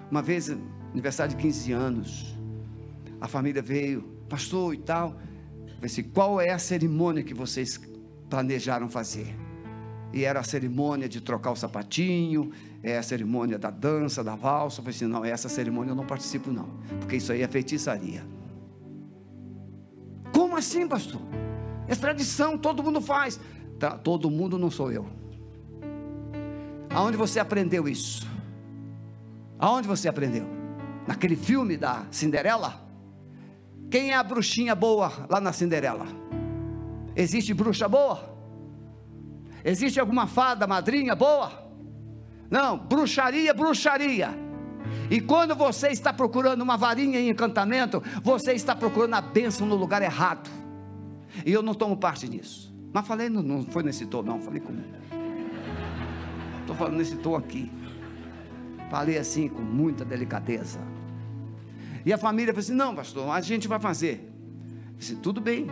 [0.09, 0.49] Uma vez,
[0.91, 2.35] aniversário de 15 anos,
[3.21, 5.19] a família veio, pastor e tal.
[5.81, 7.77] Disse, qual é a cerimônia que vocês
[8.33, 9.35] planejaram fazer.
[10.11, 14.79] E era a cerimônia de trocar o sapatinho, é a cerimônia da dança, da valsa.
[14.79, 16.67] Eu falei assim: não, essa cerimônia eu não participo, não,
[16.99, 18.25] porque isso aí é feitiçaria.
[20.33, 21.21] Como assim, pastor?
[21.87, 23.39] É tradição, todo mundo faz.
[23.77, 25.05] Tá, todo mundo não sou eu.
[26.89, 28.27] Aonde você aprendeu isso?
[29.59, 30.47] Aonde você aprendeu?
[31.07, 32.81] Naquele filme da Cinderela?
[33.91, 36.22] Quem é a bruxinha boa lá na Cinderela?
[37.15, 38.33] Existe bruxa boa?
[39.63, 41.51] Existe alguma fada, madrinha boa?
[42.49, 44.29] Não, bruxaria, bruxaria.
[45.09, 49.75] E quando você está procurando uma varinha em encantamento, você está procurando a bênção no
[49.75, 50.49] lugar errado.
[51.45, 52.73] E eu não tomo parte nisso.
[52.91, 54.39] Mas falei, não, não foi nesse tom, não.
[54.41, 54.73] Falei com.
[56.61, 57.71] Estou falando nesse tom aqui.
[58.89, 60.79] Falei assim com muita delicadeza.
[62.05, 64.29] E a família falou assim: não, pastor, a gente vai fazer.
[64.91, 65.67] Eu disse, tudo bem,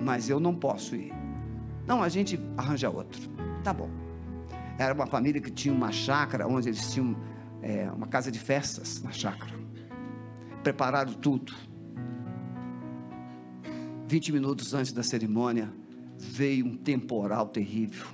[0.00, 1.12] mas eu não posso ir.
[1.86, 3.20] Não, a gente arranja outro.
[3.62, 3.90] Tá bom.
[4.78, 7.16] Era uma família que tinha uma chácara onde eles tinham
[7.62, 9.52] é, uma casa de festas na chácara.
[10.62, 11.54] Prepararam tudo.
[14.08, 15.72] 20 minutos antes da cerimônia,
[16.18, 18.06] veio um temporal terrível.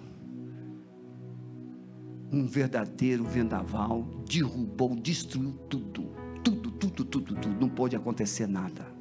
[2.30, 6.10] Um verdadeiro vendaval derrubou, destruiu tudo.
[6.42, 7.60] Tudo, tudo, tudo, tudo.
[7.60, 8.91] Não pôde acontecer nada.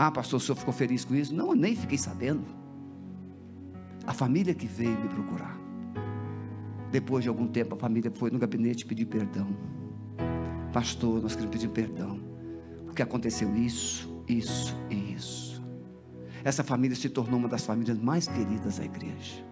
[0.00, 1.34] Ah, pastor, o senhor ficou feliz com isso?
[1.34, 2.44] Não, eu nem fiquei sabendo.
[4.06, 5.58] A família que veio me procurar.
[6.92, 9.48] Depois de algum tempo, a família foi no gabinete pedir perdão.
[10.72, 12.20] Pastor, nós queremos pedir perdão.
[12.84, 15.60] Porque aconteceu isso, isso e isso.
[16.44, 19.44] Essa família se tornou uma das famílias mais queridas da igreja.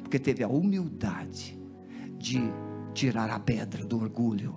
[0.00, 1.60] Porque teve a humildade
[2.16, 2.40] de
[2.94, 4.54] tirar a pedra do orgulho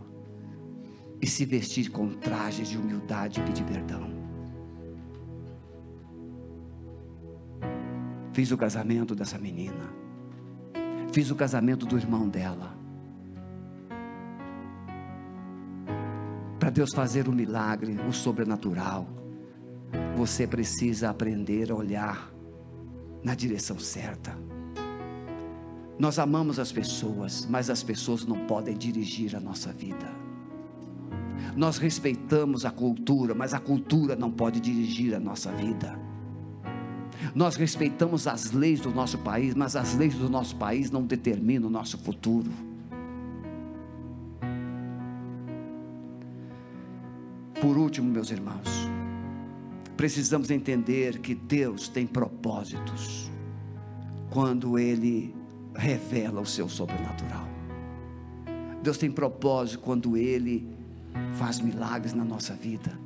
[1.21, 4.24] e se vestir com trajes de humildade e pedir perdão.
[8.35, 9.93] Fiz o casamento dessa menina.
[11.13, 12.77] Fiz o casamento do irmão dela.
[16.59, 19.07] Para Deus fazer o milagre, o sobrenatural,
[20.17, 22.29] você precisa aprender a olhar
[23.23, 24.37] na direção certa.
[25.97, 30.11] Nós amamos as pessoas, mas as pessoas não podem dirigir a nossa vida.
[31.55, 36.04] Nós respeitamos a cultura, mas a cultura não pode dirigir a nossa vida.
[37.35, 41.67] Nós respeitamos as leis do nosso país, mas as leis do nosso país não determinam
[41.67, 42.49] o nosso futuro.
[47.59, 48.87] Por último, meus irmãos,
[49.97, 53.29] precisamos entender que Deus tem propósitos
[54.29, 55.35] quando Ele
[55.75, 57.49] revela o seu sobrenatural.
[58.81, 60.65] Deus tem propósito quando Ele
[61.33, 62.97] faz milagres na nossa vida.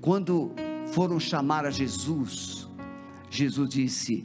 [0.00, 0.50] Quando
[0.92, 2.61] foram chamar a Jesus,
[3.32, 4.24] Jesus disse: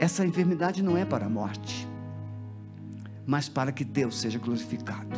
[0.00, 1.88] essa enfermidade não é para a morte,
[3.24, 5.16] mas para que Deus seja glorificado.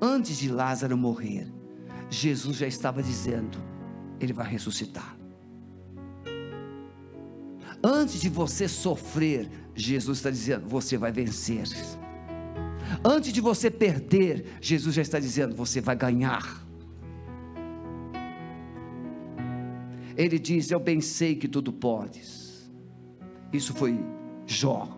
[0.00, 1.46] Antes de Lázaro morrer,
[2.10, 3.58] Jesus já estava dizendo:
[4.18, 5.16] ele vai ressuscitar.
[7.80, 11.62] Antes de você sofrer, Jesus está dizendo: você vai vencer.
[13.04, 16.60] Antes de você perder, Jesus já está dizendo: você vai ganhar.
[20.16, 22.70] Ele diz: Eu bem sei que tudo podes.
[23.52, 23.98] Isso foi
[24.46, 24.88] Jó,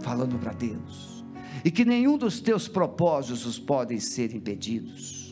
[0.00, 1.24] falando para Deus,
[1.64, 5.26] e que nenhum dos teus propósitos podem ser impedidos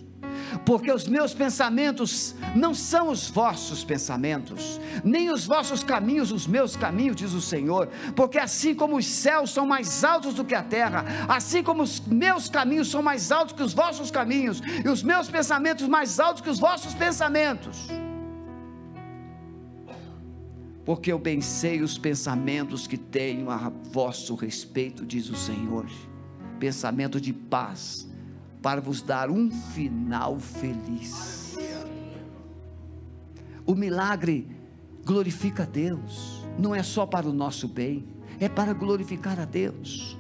[0.65, 6.77] porque os meus pensamentos não são os vossos pensamentos, nem os vossos caminhos os meus
[6.77, 10.63] caminhos, diz o Senhor, porque assim como os céus são mais altos do que a
[10.63, 15.03] terra, assim como os meus caminhos são mais altos que os vossos caminhos, e os
[15.03, 17.89] meus pensamentos mais altos que os vossos pensamentos.
[20.85, 25.87] Porque eu bem sei os pensamentos que tenho a vosso respeito, diz o Senhor,
[26.59, 28.07] pensamento de paz
[28.61, 31.57] para vos dar um final feliz.
[33.67, 34.47] O milagre
[35.05, 38.07] glorifica a Deus, não é só para o nosso bem,
[38.39, 40.19] é para glorificar a Deus.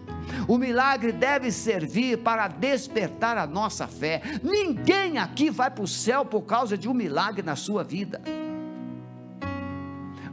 [0.48, 4.22] O milagre deve servir para despertar a nossa fé.
[4.42, 8.22] Ninguém aqui vai para o céu por causa de um milagre na sua vida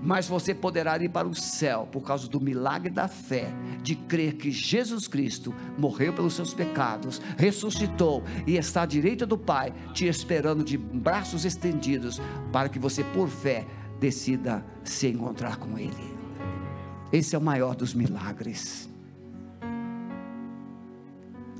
[0.01, 4.33] mas você poderá ir para o céu por causa do milagre da fé, de crer
[4.33, 10.07] que Jesus Cristo morreu pelos seus pecados, ressuscitou e está à direita do Pai, te
[10.07, 12.21] esperando de braços estendidos,
[12.51, 13.65] para que você, por fé,
[13.99, 16.11] decida se encontrar com Ele.
[17.13, 18.90] Esse é o maior dos milagres.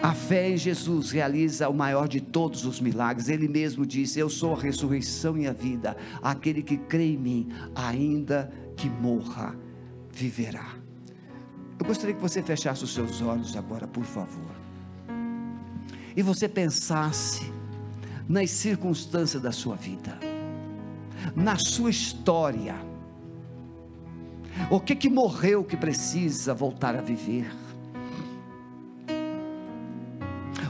[0.02, 3.30] A fé em Jesus realiza o maior de todos os milagres.
[3.30, 5.96] Ele mesmo disse: Eu sou a ressurreição e a vida.
[6.24, 9.56] Aquele que crê em mim, ainda que morra,
[10.12, 10.76] viverá.
[11.80, 14.56] Eu gostaria que você fechasse os seus olhos agora, por favor.
[16.16, 17.52] E você pensasse
[18.28, 20.18] nas circunstâncias da sua vida,
[21.36, 22.76] na sua história.
[24.70, 27.61] O que que morreu que precisa voltar a viver?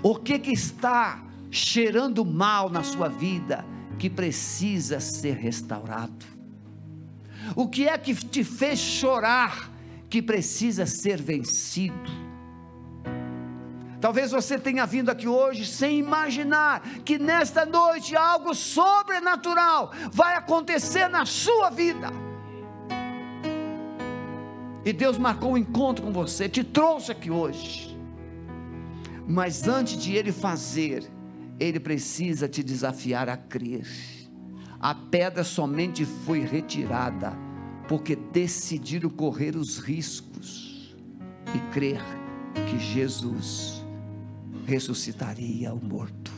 [0.04, 3.64] O que que está cheirando mal na sua vida
[4.00, 6.26] que precisa ser restaurado?
[7.56, 9.70] O que é que te fez chorar
[10.10, 12.10] que precisa ser vencido?
[14.00, 21.08] Talvez você tenha vindo aqui hoje sem imaginar que nesta noite algo sobrenatural vai acontecer
[21.08, 22.10] na sua vida.
[24.84, 27.91] E Deus marcou um encontro com você, te trouxe aqui hoje
[29.28, 31.10] mas antes de ele fazer,
[31.60, 33.88] ele precisa te desafiar a crer.
[34.80, 37.34] A pedra somente foi retirada
[37.88, 40.96] porque decidiram correr os riscos
[41.54, 42.02] e crer
[42.68, 43.86] que Jesus
[44.66, 46.32] ressuscitaria o morto.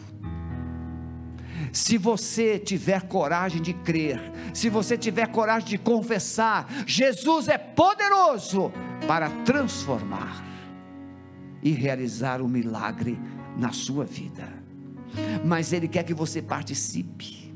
[1.72, 4.20] Se você tiver coragem de crer,
[4.54, 8.72] se você tiver coragem de confessar, Jesus é poderoso
[9.08, 10.53] para transformar
[11.64, 13.18] e realizar um milagre
[13.58, 14.48] na sua vida.
[15.46, 17.54] Mas Ele quer que você participe,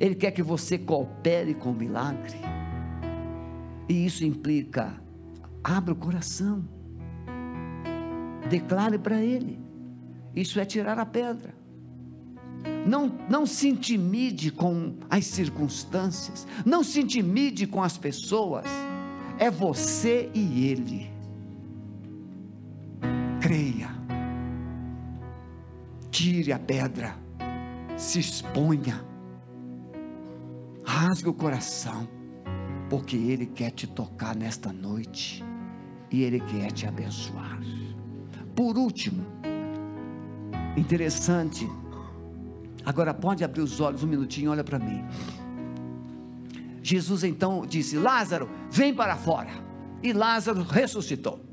[0.00, 2.38] Ele quer que você coopere com o milagre,
[3.88, 4.94] e isso implica:
[5.62, 6.66] abra o coração,
[8.48, 9.60] declare para Ele,
[10.34, 11.54] isso é tirar a pedra.
[12.86, 18.64] Não, não se intimide com as circunstâncias, não se intimide com as pessoas,
[19.38, 21.15] é você e Ele
[23.46, 23.90] creia,
[26.10, 27.16] tire a pedra,
[27.96, 29.04] se exponha,
[30.84, 32.08] rasgue o coração,
[32.90, 35.44] porque Ele quer te tocar nesta noite
[36.10, 37.60] e Ele quer te abençoar.
[38.56, 39.24] Por último,
[40.76, 41.68] interessante,
[42.84, 45.04] agora pode abrir os olhos um minutinho, olha para mim.
[46.82, 49.52] Jesus então disse: Lázaro, vem para fora.
[50.02, 51.45] E Lázaro ressuscitou.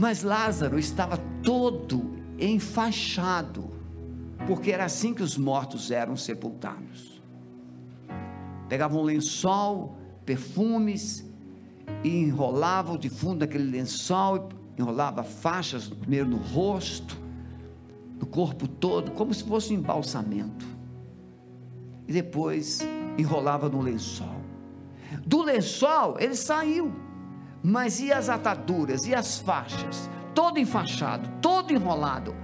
[0.00, 3.68] Mas Lázaro estava todo enfaixado,
[4.46, 7.22] porque era assim que os mortos eram sepultados.
[8.66, 11.30] Pegavam um lençol, perfumes,
[12.02, 14.48] e enrolavam de fundo aquele lençol,
[14.78, 17.20] enrolava faixas primeiro no rosto,
[18.18, 20.64] no corpo todo, como se fosse um embalsamento.
[22.08, 22.80] E depois
[23.18, 24.40] enrolava no lençol.
[25.26, 26.90] Do lençol ele saiu
[27.62, 30.08] mas e as ataduras, e as faixas?
[30.34, 32.34] Todo enfaixado, todo enrolado.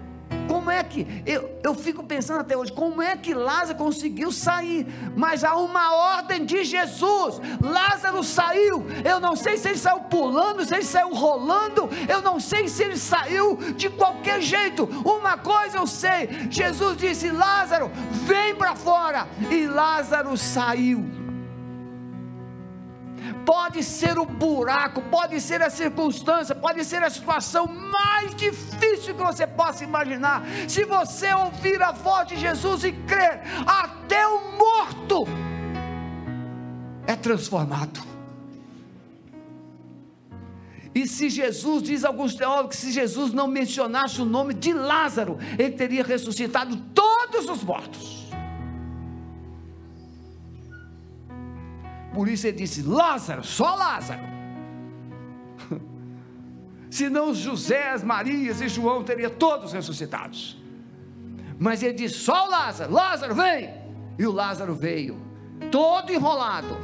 [0.48, 4.86] Como é que, eu, eu fico pensando até hoje, como é que Lázaro conseguiu sair?
[5.16, 8.84] Mas há uma ordem de Jesus: Lázaro saiu.
[9.04, 12.82] Eu não sei se ele saiu pulando, se ele saiu rolando, eu não sei se
[12.82, 14.84] ele saiu de qualquer jeito.
[15.04, 17.90] Uma coisa eu sei: Jesus disse, Lázaro,
[18.24, 19.28] vem para fora.
[19.50, 21.25] E Lázaro saiu
[23.46, 29.22] pode ser o buraco, pode ser a circunstância, pode ser a situação mais difícil que
[29.22, 30.42] você possa imaginar.
[30.68, 35.24] Se você ouvir a voz de Jesus e crer, até o morto
[37.06, 38.04] é transformado.
[40.92, 45.38] E se Jesus, diz alguns teólogos, que se Jesus não mencionasse o nome de Lázaro,
[45.58, 48.15] ele teria ressuscitado todos os mortos.
[52.16, 54.22] Por isso ele disse: Lázaro, só Lázaro.
[56.90, 60.56] Senão os José, as Marias e João teriam todos ressuscitados.
[61.58, 63.70] Mas ele disse: só Lázaro, Lázaro vem.
[64.18, 65.20] E o Lázaro veio,
[65.70, 66.74] todo enrolado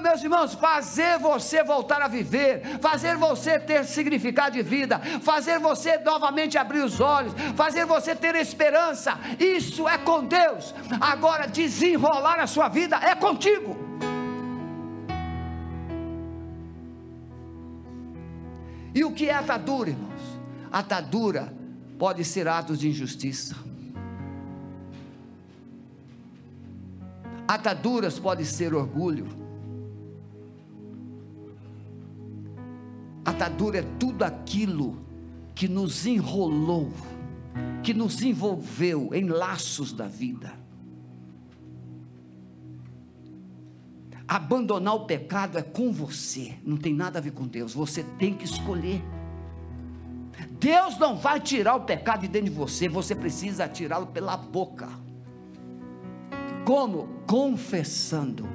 [0.00, 5.98] meus irmãos, fazer você voltar a viver, fazer você ter significado de vida, fazer você
[5.98, 10.74] novamente abrir os olhos, fazer você ter esperança, isso é com Deus.
[11.00, 13.85] Agora, desenrolar a sua vida é contigo.
[18.96, 20.22] E o que é atadura, irmãos?
[20.72, 21.52] Atadura
[21.98, 23.54] pode ser atos de injustiça.
[27.46, 29.26] Ataduras pode ser orgulho.
[33.22, 34.98] Atadura é tudo aquilo
[35.54, 36.90] que nos enrolou,
[37.82, 40.65] que nos envolveu em laços da vida.
[44.28, 48.34] Abandonar o pecado é com você, não tem nada a ver com Deus, você tem
[48.34, 49.00] que escolher.
[50.58, 54.88] Deus não vai tirar o pecado de dentro de você, você precisa tirá-lo pela boca.
[56.64, 57.08] Como?
[57.26, 58.48] Confessando.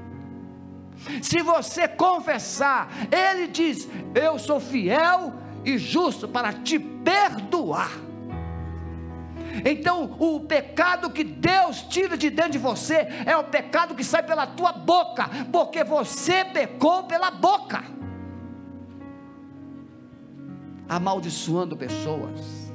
[1.21, 7.91] Se você confessar, Ele diz: Eu sou fiel e justo para te perdoar.
[9.65, 14.23] Então, o pecado que Deus tira de dentro de você é o pecado que sai
[14.23, 17.83] pela tua boca, porque você pecou pela boca,
[20.87, 22.71] amaldiçoando pessoas,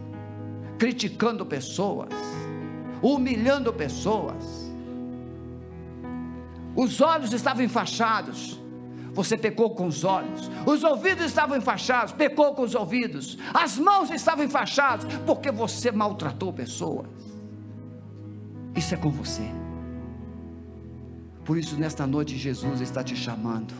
[0.79, 2.12] criticando pessoas,
[3.03, 4.66] humilhando pessoas.
[6.74, 8.61] Os olhos estavam enfaixados,
[9.17, 10.51] você pecou com os olhos.
[10.67, 13.39] Os ouvidos estavam enfaixados, pecou com os ouvidos.
[13.55, 17.07] As mãos estavam enfaixadas, porque você maltratou pessoas.
[18.75, 19.51] Isso é com você.
[21.47, 23.73] Por isso, nesta noite, Jesus está te chamando.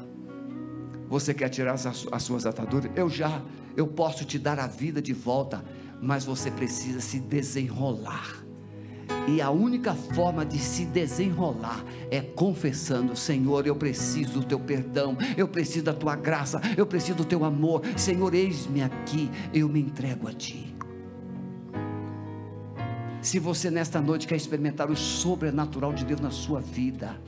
[1.07, 2.91] Você quer tirar as, as suas ataduras?
[2.97, 3.43] Eu já,
[3.77, 5.63] eu posso te dar a vida de volta,
[6.01, 8.46] mas você precisa se desenrolar
[9.27, 15.17] e a única forma de se desenrolar é confessando: Senhor, eu preciso do teu perdão,
[15.37, 17.83] eu preciso da tua graça, eu preciso do teu amor.
[17.97, 20.75] Senhor, eis-me aqui, eu me entrego a ti.
[23.21, 27.21] Se você nesta noite quer experimentar o sobrenatural de Deus na sua vida,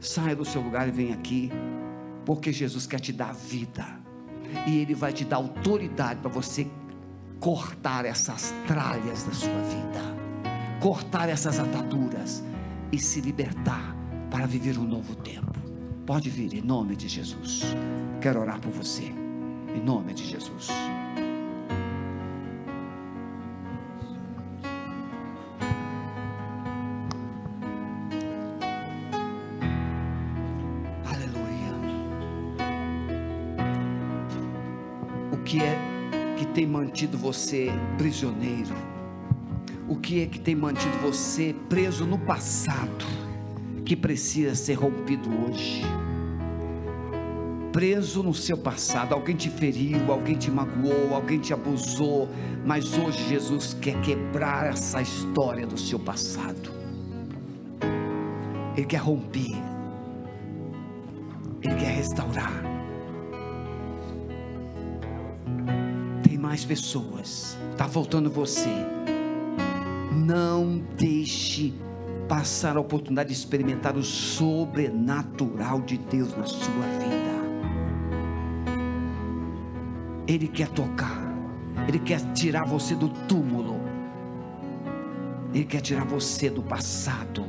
[0.00, 1.52] saia do seu lugar e venha aqui,
[2.26, 3.86] porque Jesus quer te dar vida,
[4.66, 6.66] e Ele vai te dar autoridade para você
[7.38, 10.19] cortar essas tralhas da sua vida
[10.80, 12.42] cortar essas ataduras
[12.90, 13.94] e se libertar
[14.30, 15.52] para viver um novo tempo.
[16.06, 17.62] Pode vir em nome de Jesus.
[18.20, 19.04] Quero orar por você.
[19.74, 20.68] Em nome de Jesus.
[31.04, 31.74] Aleluia.
[35.30, 35.78] O que é
[36.38, 37.68] que tem mantido você
[37.98, 38.99] prisioneiro?
[39.90, 43.04] O que é que tem mantido você preso no passado,
[43.84, 45.82] que precisa ser rompido hoje.
[47.72, 52.28] Preso no seu passado, alguém te feriu, alguém te magoou, alguém te abusou,
[52.64, 56.70] mas hoje Jesus quer quebrar essa história do seu passado.
[58.76, 59.60] Ele quer romper,
[61.62, 62.62] Ele quer restaurar.
[66.22, 68.70] Tem mais pessoas, está faltando você
[70.20, 71.74] não deixe
[72.28, 77.30] passar a oportunidade de experimentar o sobrenatural de Deus na sua vida.
[80.28, 81.20] Ele quer tocar,
[81.88, 83.80] Ele quer tirar você do túmulo,
[85.52, 87.44] Ele quer tirar você do passado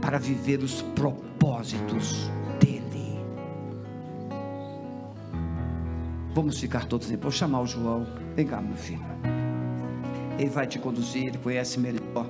[0.00, 2.28] para viver os propósitos
[2.58, 3.20] dEle.
[6.34, 7.16] Vamos ficar todos aí.
[7.16, 8.06] Vou chamar o João.
[8.34, 9.39] Vem cá, meu filho.
[10.40, 12.26] Ele vai te conduzir, Ele conhece melhor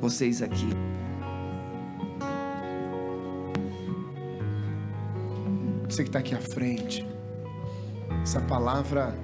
[0.00, 0.68] vocês aqui.
[5.88, 7.06] Você que está aqui à frente,
[8.20, 9.16] essa palavra,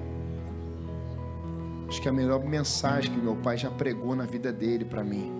[1.89, 5.03] acho que é a melhor mensagem que meu pai já pregou na vida dele para
[5.03, 5.33] mim.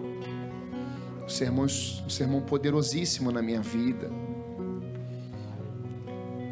[1.24, 4.12] Um sermão, um sermão poderosíssimo na minha vida.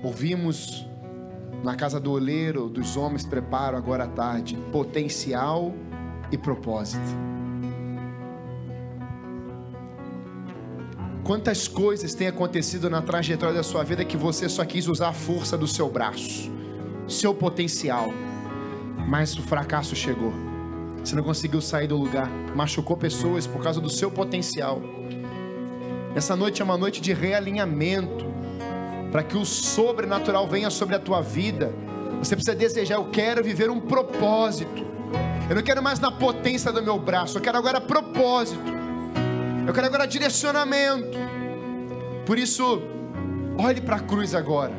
[0.02, 0.88] Ouvimos
[1.62, 5.74] na casa do oleiro, dos homens preparam agora à tarde, potencial
[6.32, 7.02] e propósito.
[11.24, 15.14] Quantas coisas têm acontecido na trajetória da sua vida que você só quis usar a
[15.14, 16.50] força do seu braço,
[17.06, 18.08] seu potencial,
[19.08, 20.32] mas o fracasso chegou.
[21.04, 24.82] Você não conseguiu sair do lugar, machucou pessoas por causa do seu potencial.
[26.16, 28.26] Essa noite é uma noite de realinhamento,
[29.12, 31.74] para que o sobrenatural venha sobre a tua vida.
[32.20, 34.97] Você precisa desejar, eu quero viver um propósito.
[35.50, 38.60] Eu não quero mais na potência do meu braço, eu quero agora propósito.
[39.66, 41.18] Eu quero agora direcionamento.
[42.26, 42.82] Por isso,
[43.58, 44.74] olhe para a cruz agora.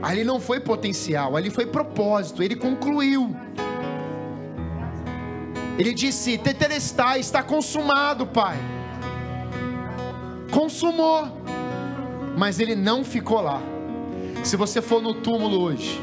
[0.00, 2.42] Ali não foi potencial, ali foi propósito.
[2.42, 3.34] Ele concluiu.
[5.76, 8.56] Ele disse: Tetelestai, está consumado, Pai.
[10.52, 11.28] Consumou.
[12.36, 13.60] Mas ele não ficou lá.
[14.44, 16.00] Se você for no túmulo hoje,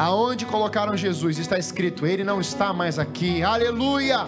[0.00, 3.42] aonde colocaram Jesus, está escrito: Ele não está mais aqui.
[3.42, 4.26] Aleluia!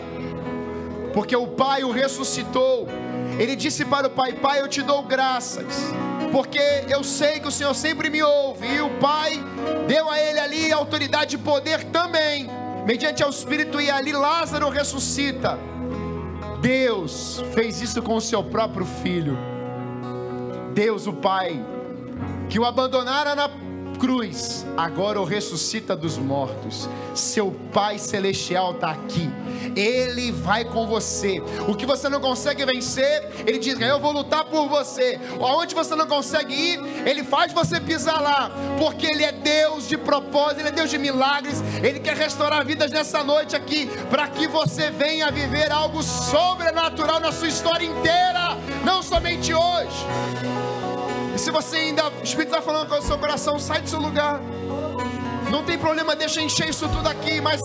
[1.12, 2.88] porque o Pai o ressuscitou.
[3.38, 5.92] Ele disse para o Pai: Pai, eu te dou graças,
[6.30, 8.66] porque eu sei que o Senhor sempre me ouve.
[8.66, 9.42] E o Pai
[9.86, 12.48] deu a ele ali autoridade e poder também,
[12.86, 15.58] mediante ao Espírito, e ali Lázaro ressuscita.
[16.60, 19.36] Deus fez isso com o seu próprio filho.
[20.74, 21.64] Deus, o Pai,
[22.48, 23.50] que o abandonara na
[23.98, 26.88] cruz, agora o ressuscita dos mortos.
[27.14, 29.30] Seu Pai Celestial está aqui.
[29.76, 31.42] Ele vai com você.
[31.68, 35.18] O que você não consegue vencer, Ele diz: Eu vou lutar por você.
[35.40, 38.50] Aonde você não consegue ir, Ele faz você pisar lá.
[38.78, 41.62] Porque Ele é Deus de propósito, Ele é Deus de milagres.
[41.82, 43.88] Ele quer restaurar vidas nessa noite aqui.
[44.10, 48.56] Para que você venha viver algo sobrenatural na sua história inteira.
[48.84, 50.61] Não somente hoje.
[51.34, 54.00] E se você ainda, o Espírito está falando com o seu coração, sai do seu
[54.00, 54.40] lugar.
[55.50, 57.60] Não tem problema, deixa encher isso tudo aqui, mas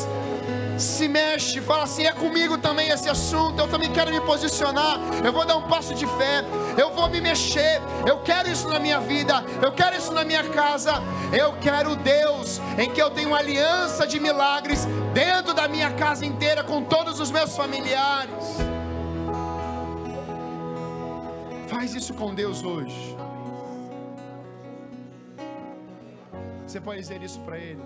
[0.77, 3.59] se mexe, fala assim: é comigo também esse assunto.
[3.59, 4.99] Eu também quero me posicionar.
[5.23, 6.43] Eu vou dar um passo de fé.
[6.77, 7.81] Eu vou me mexer.
[8.05, 9.43] Eu quero isso na minha vida.
[9.61, 10.93] Eu quero isso na minha casa.
[11.33, 16.63] Eu quero Deus em que eu tenho aliança de milagres dentro da minha casa inteira
[16.63, 18.57] com todos os meus familiares.
[21.67, 23.16] Faz isso com Deus hoje.
[26.67, 27.81] Você pode dizer isso para Ele.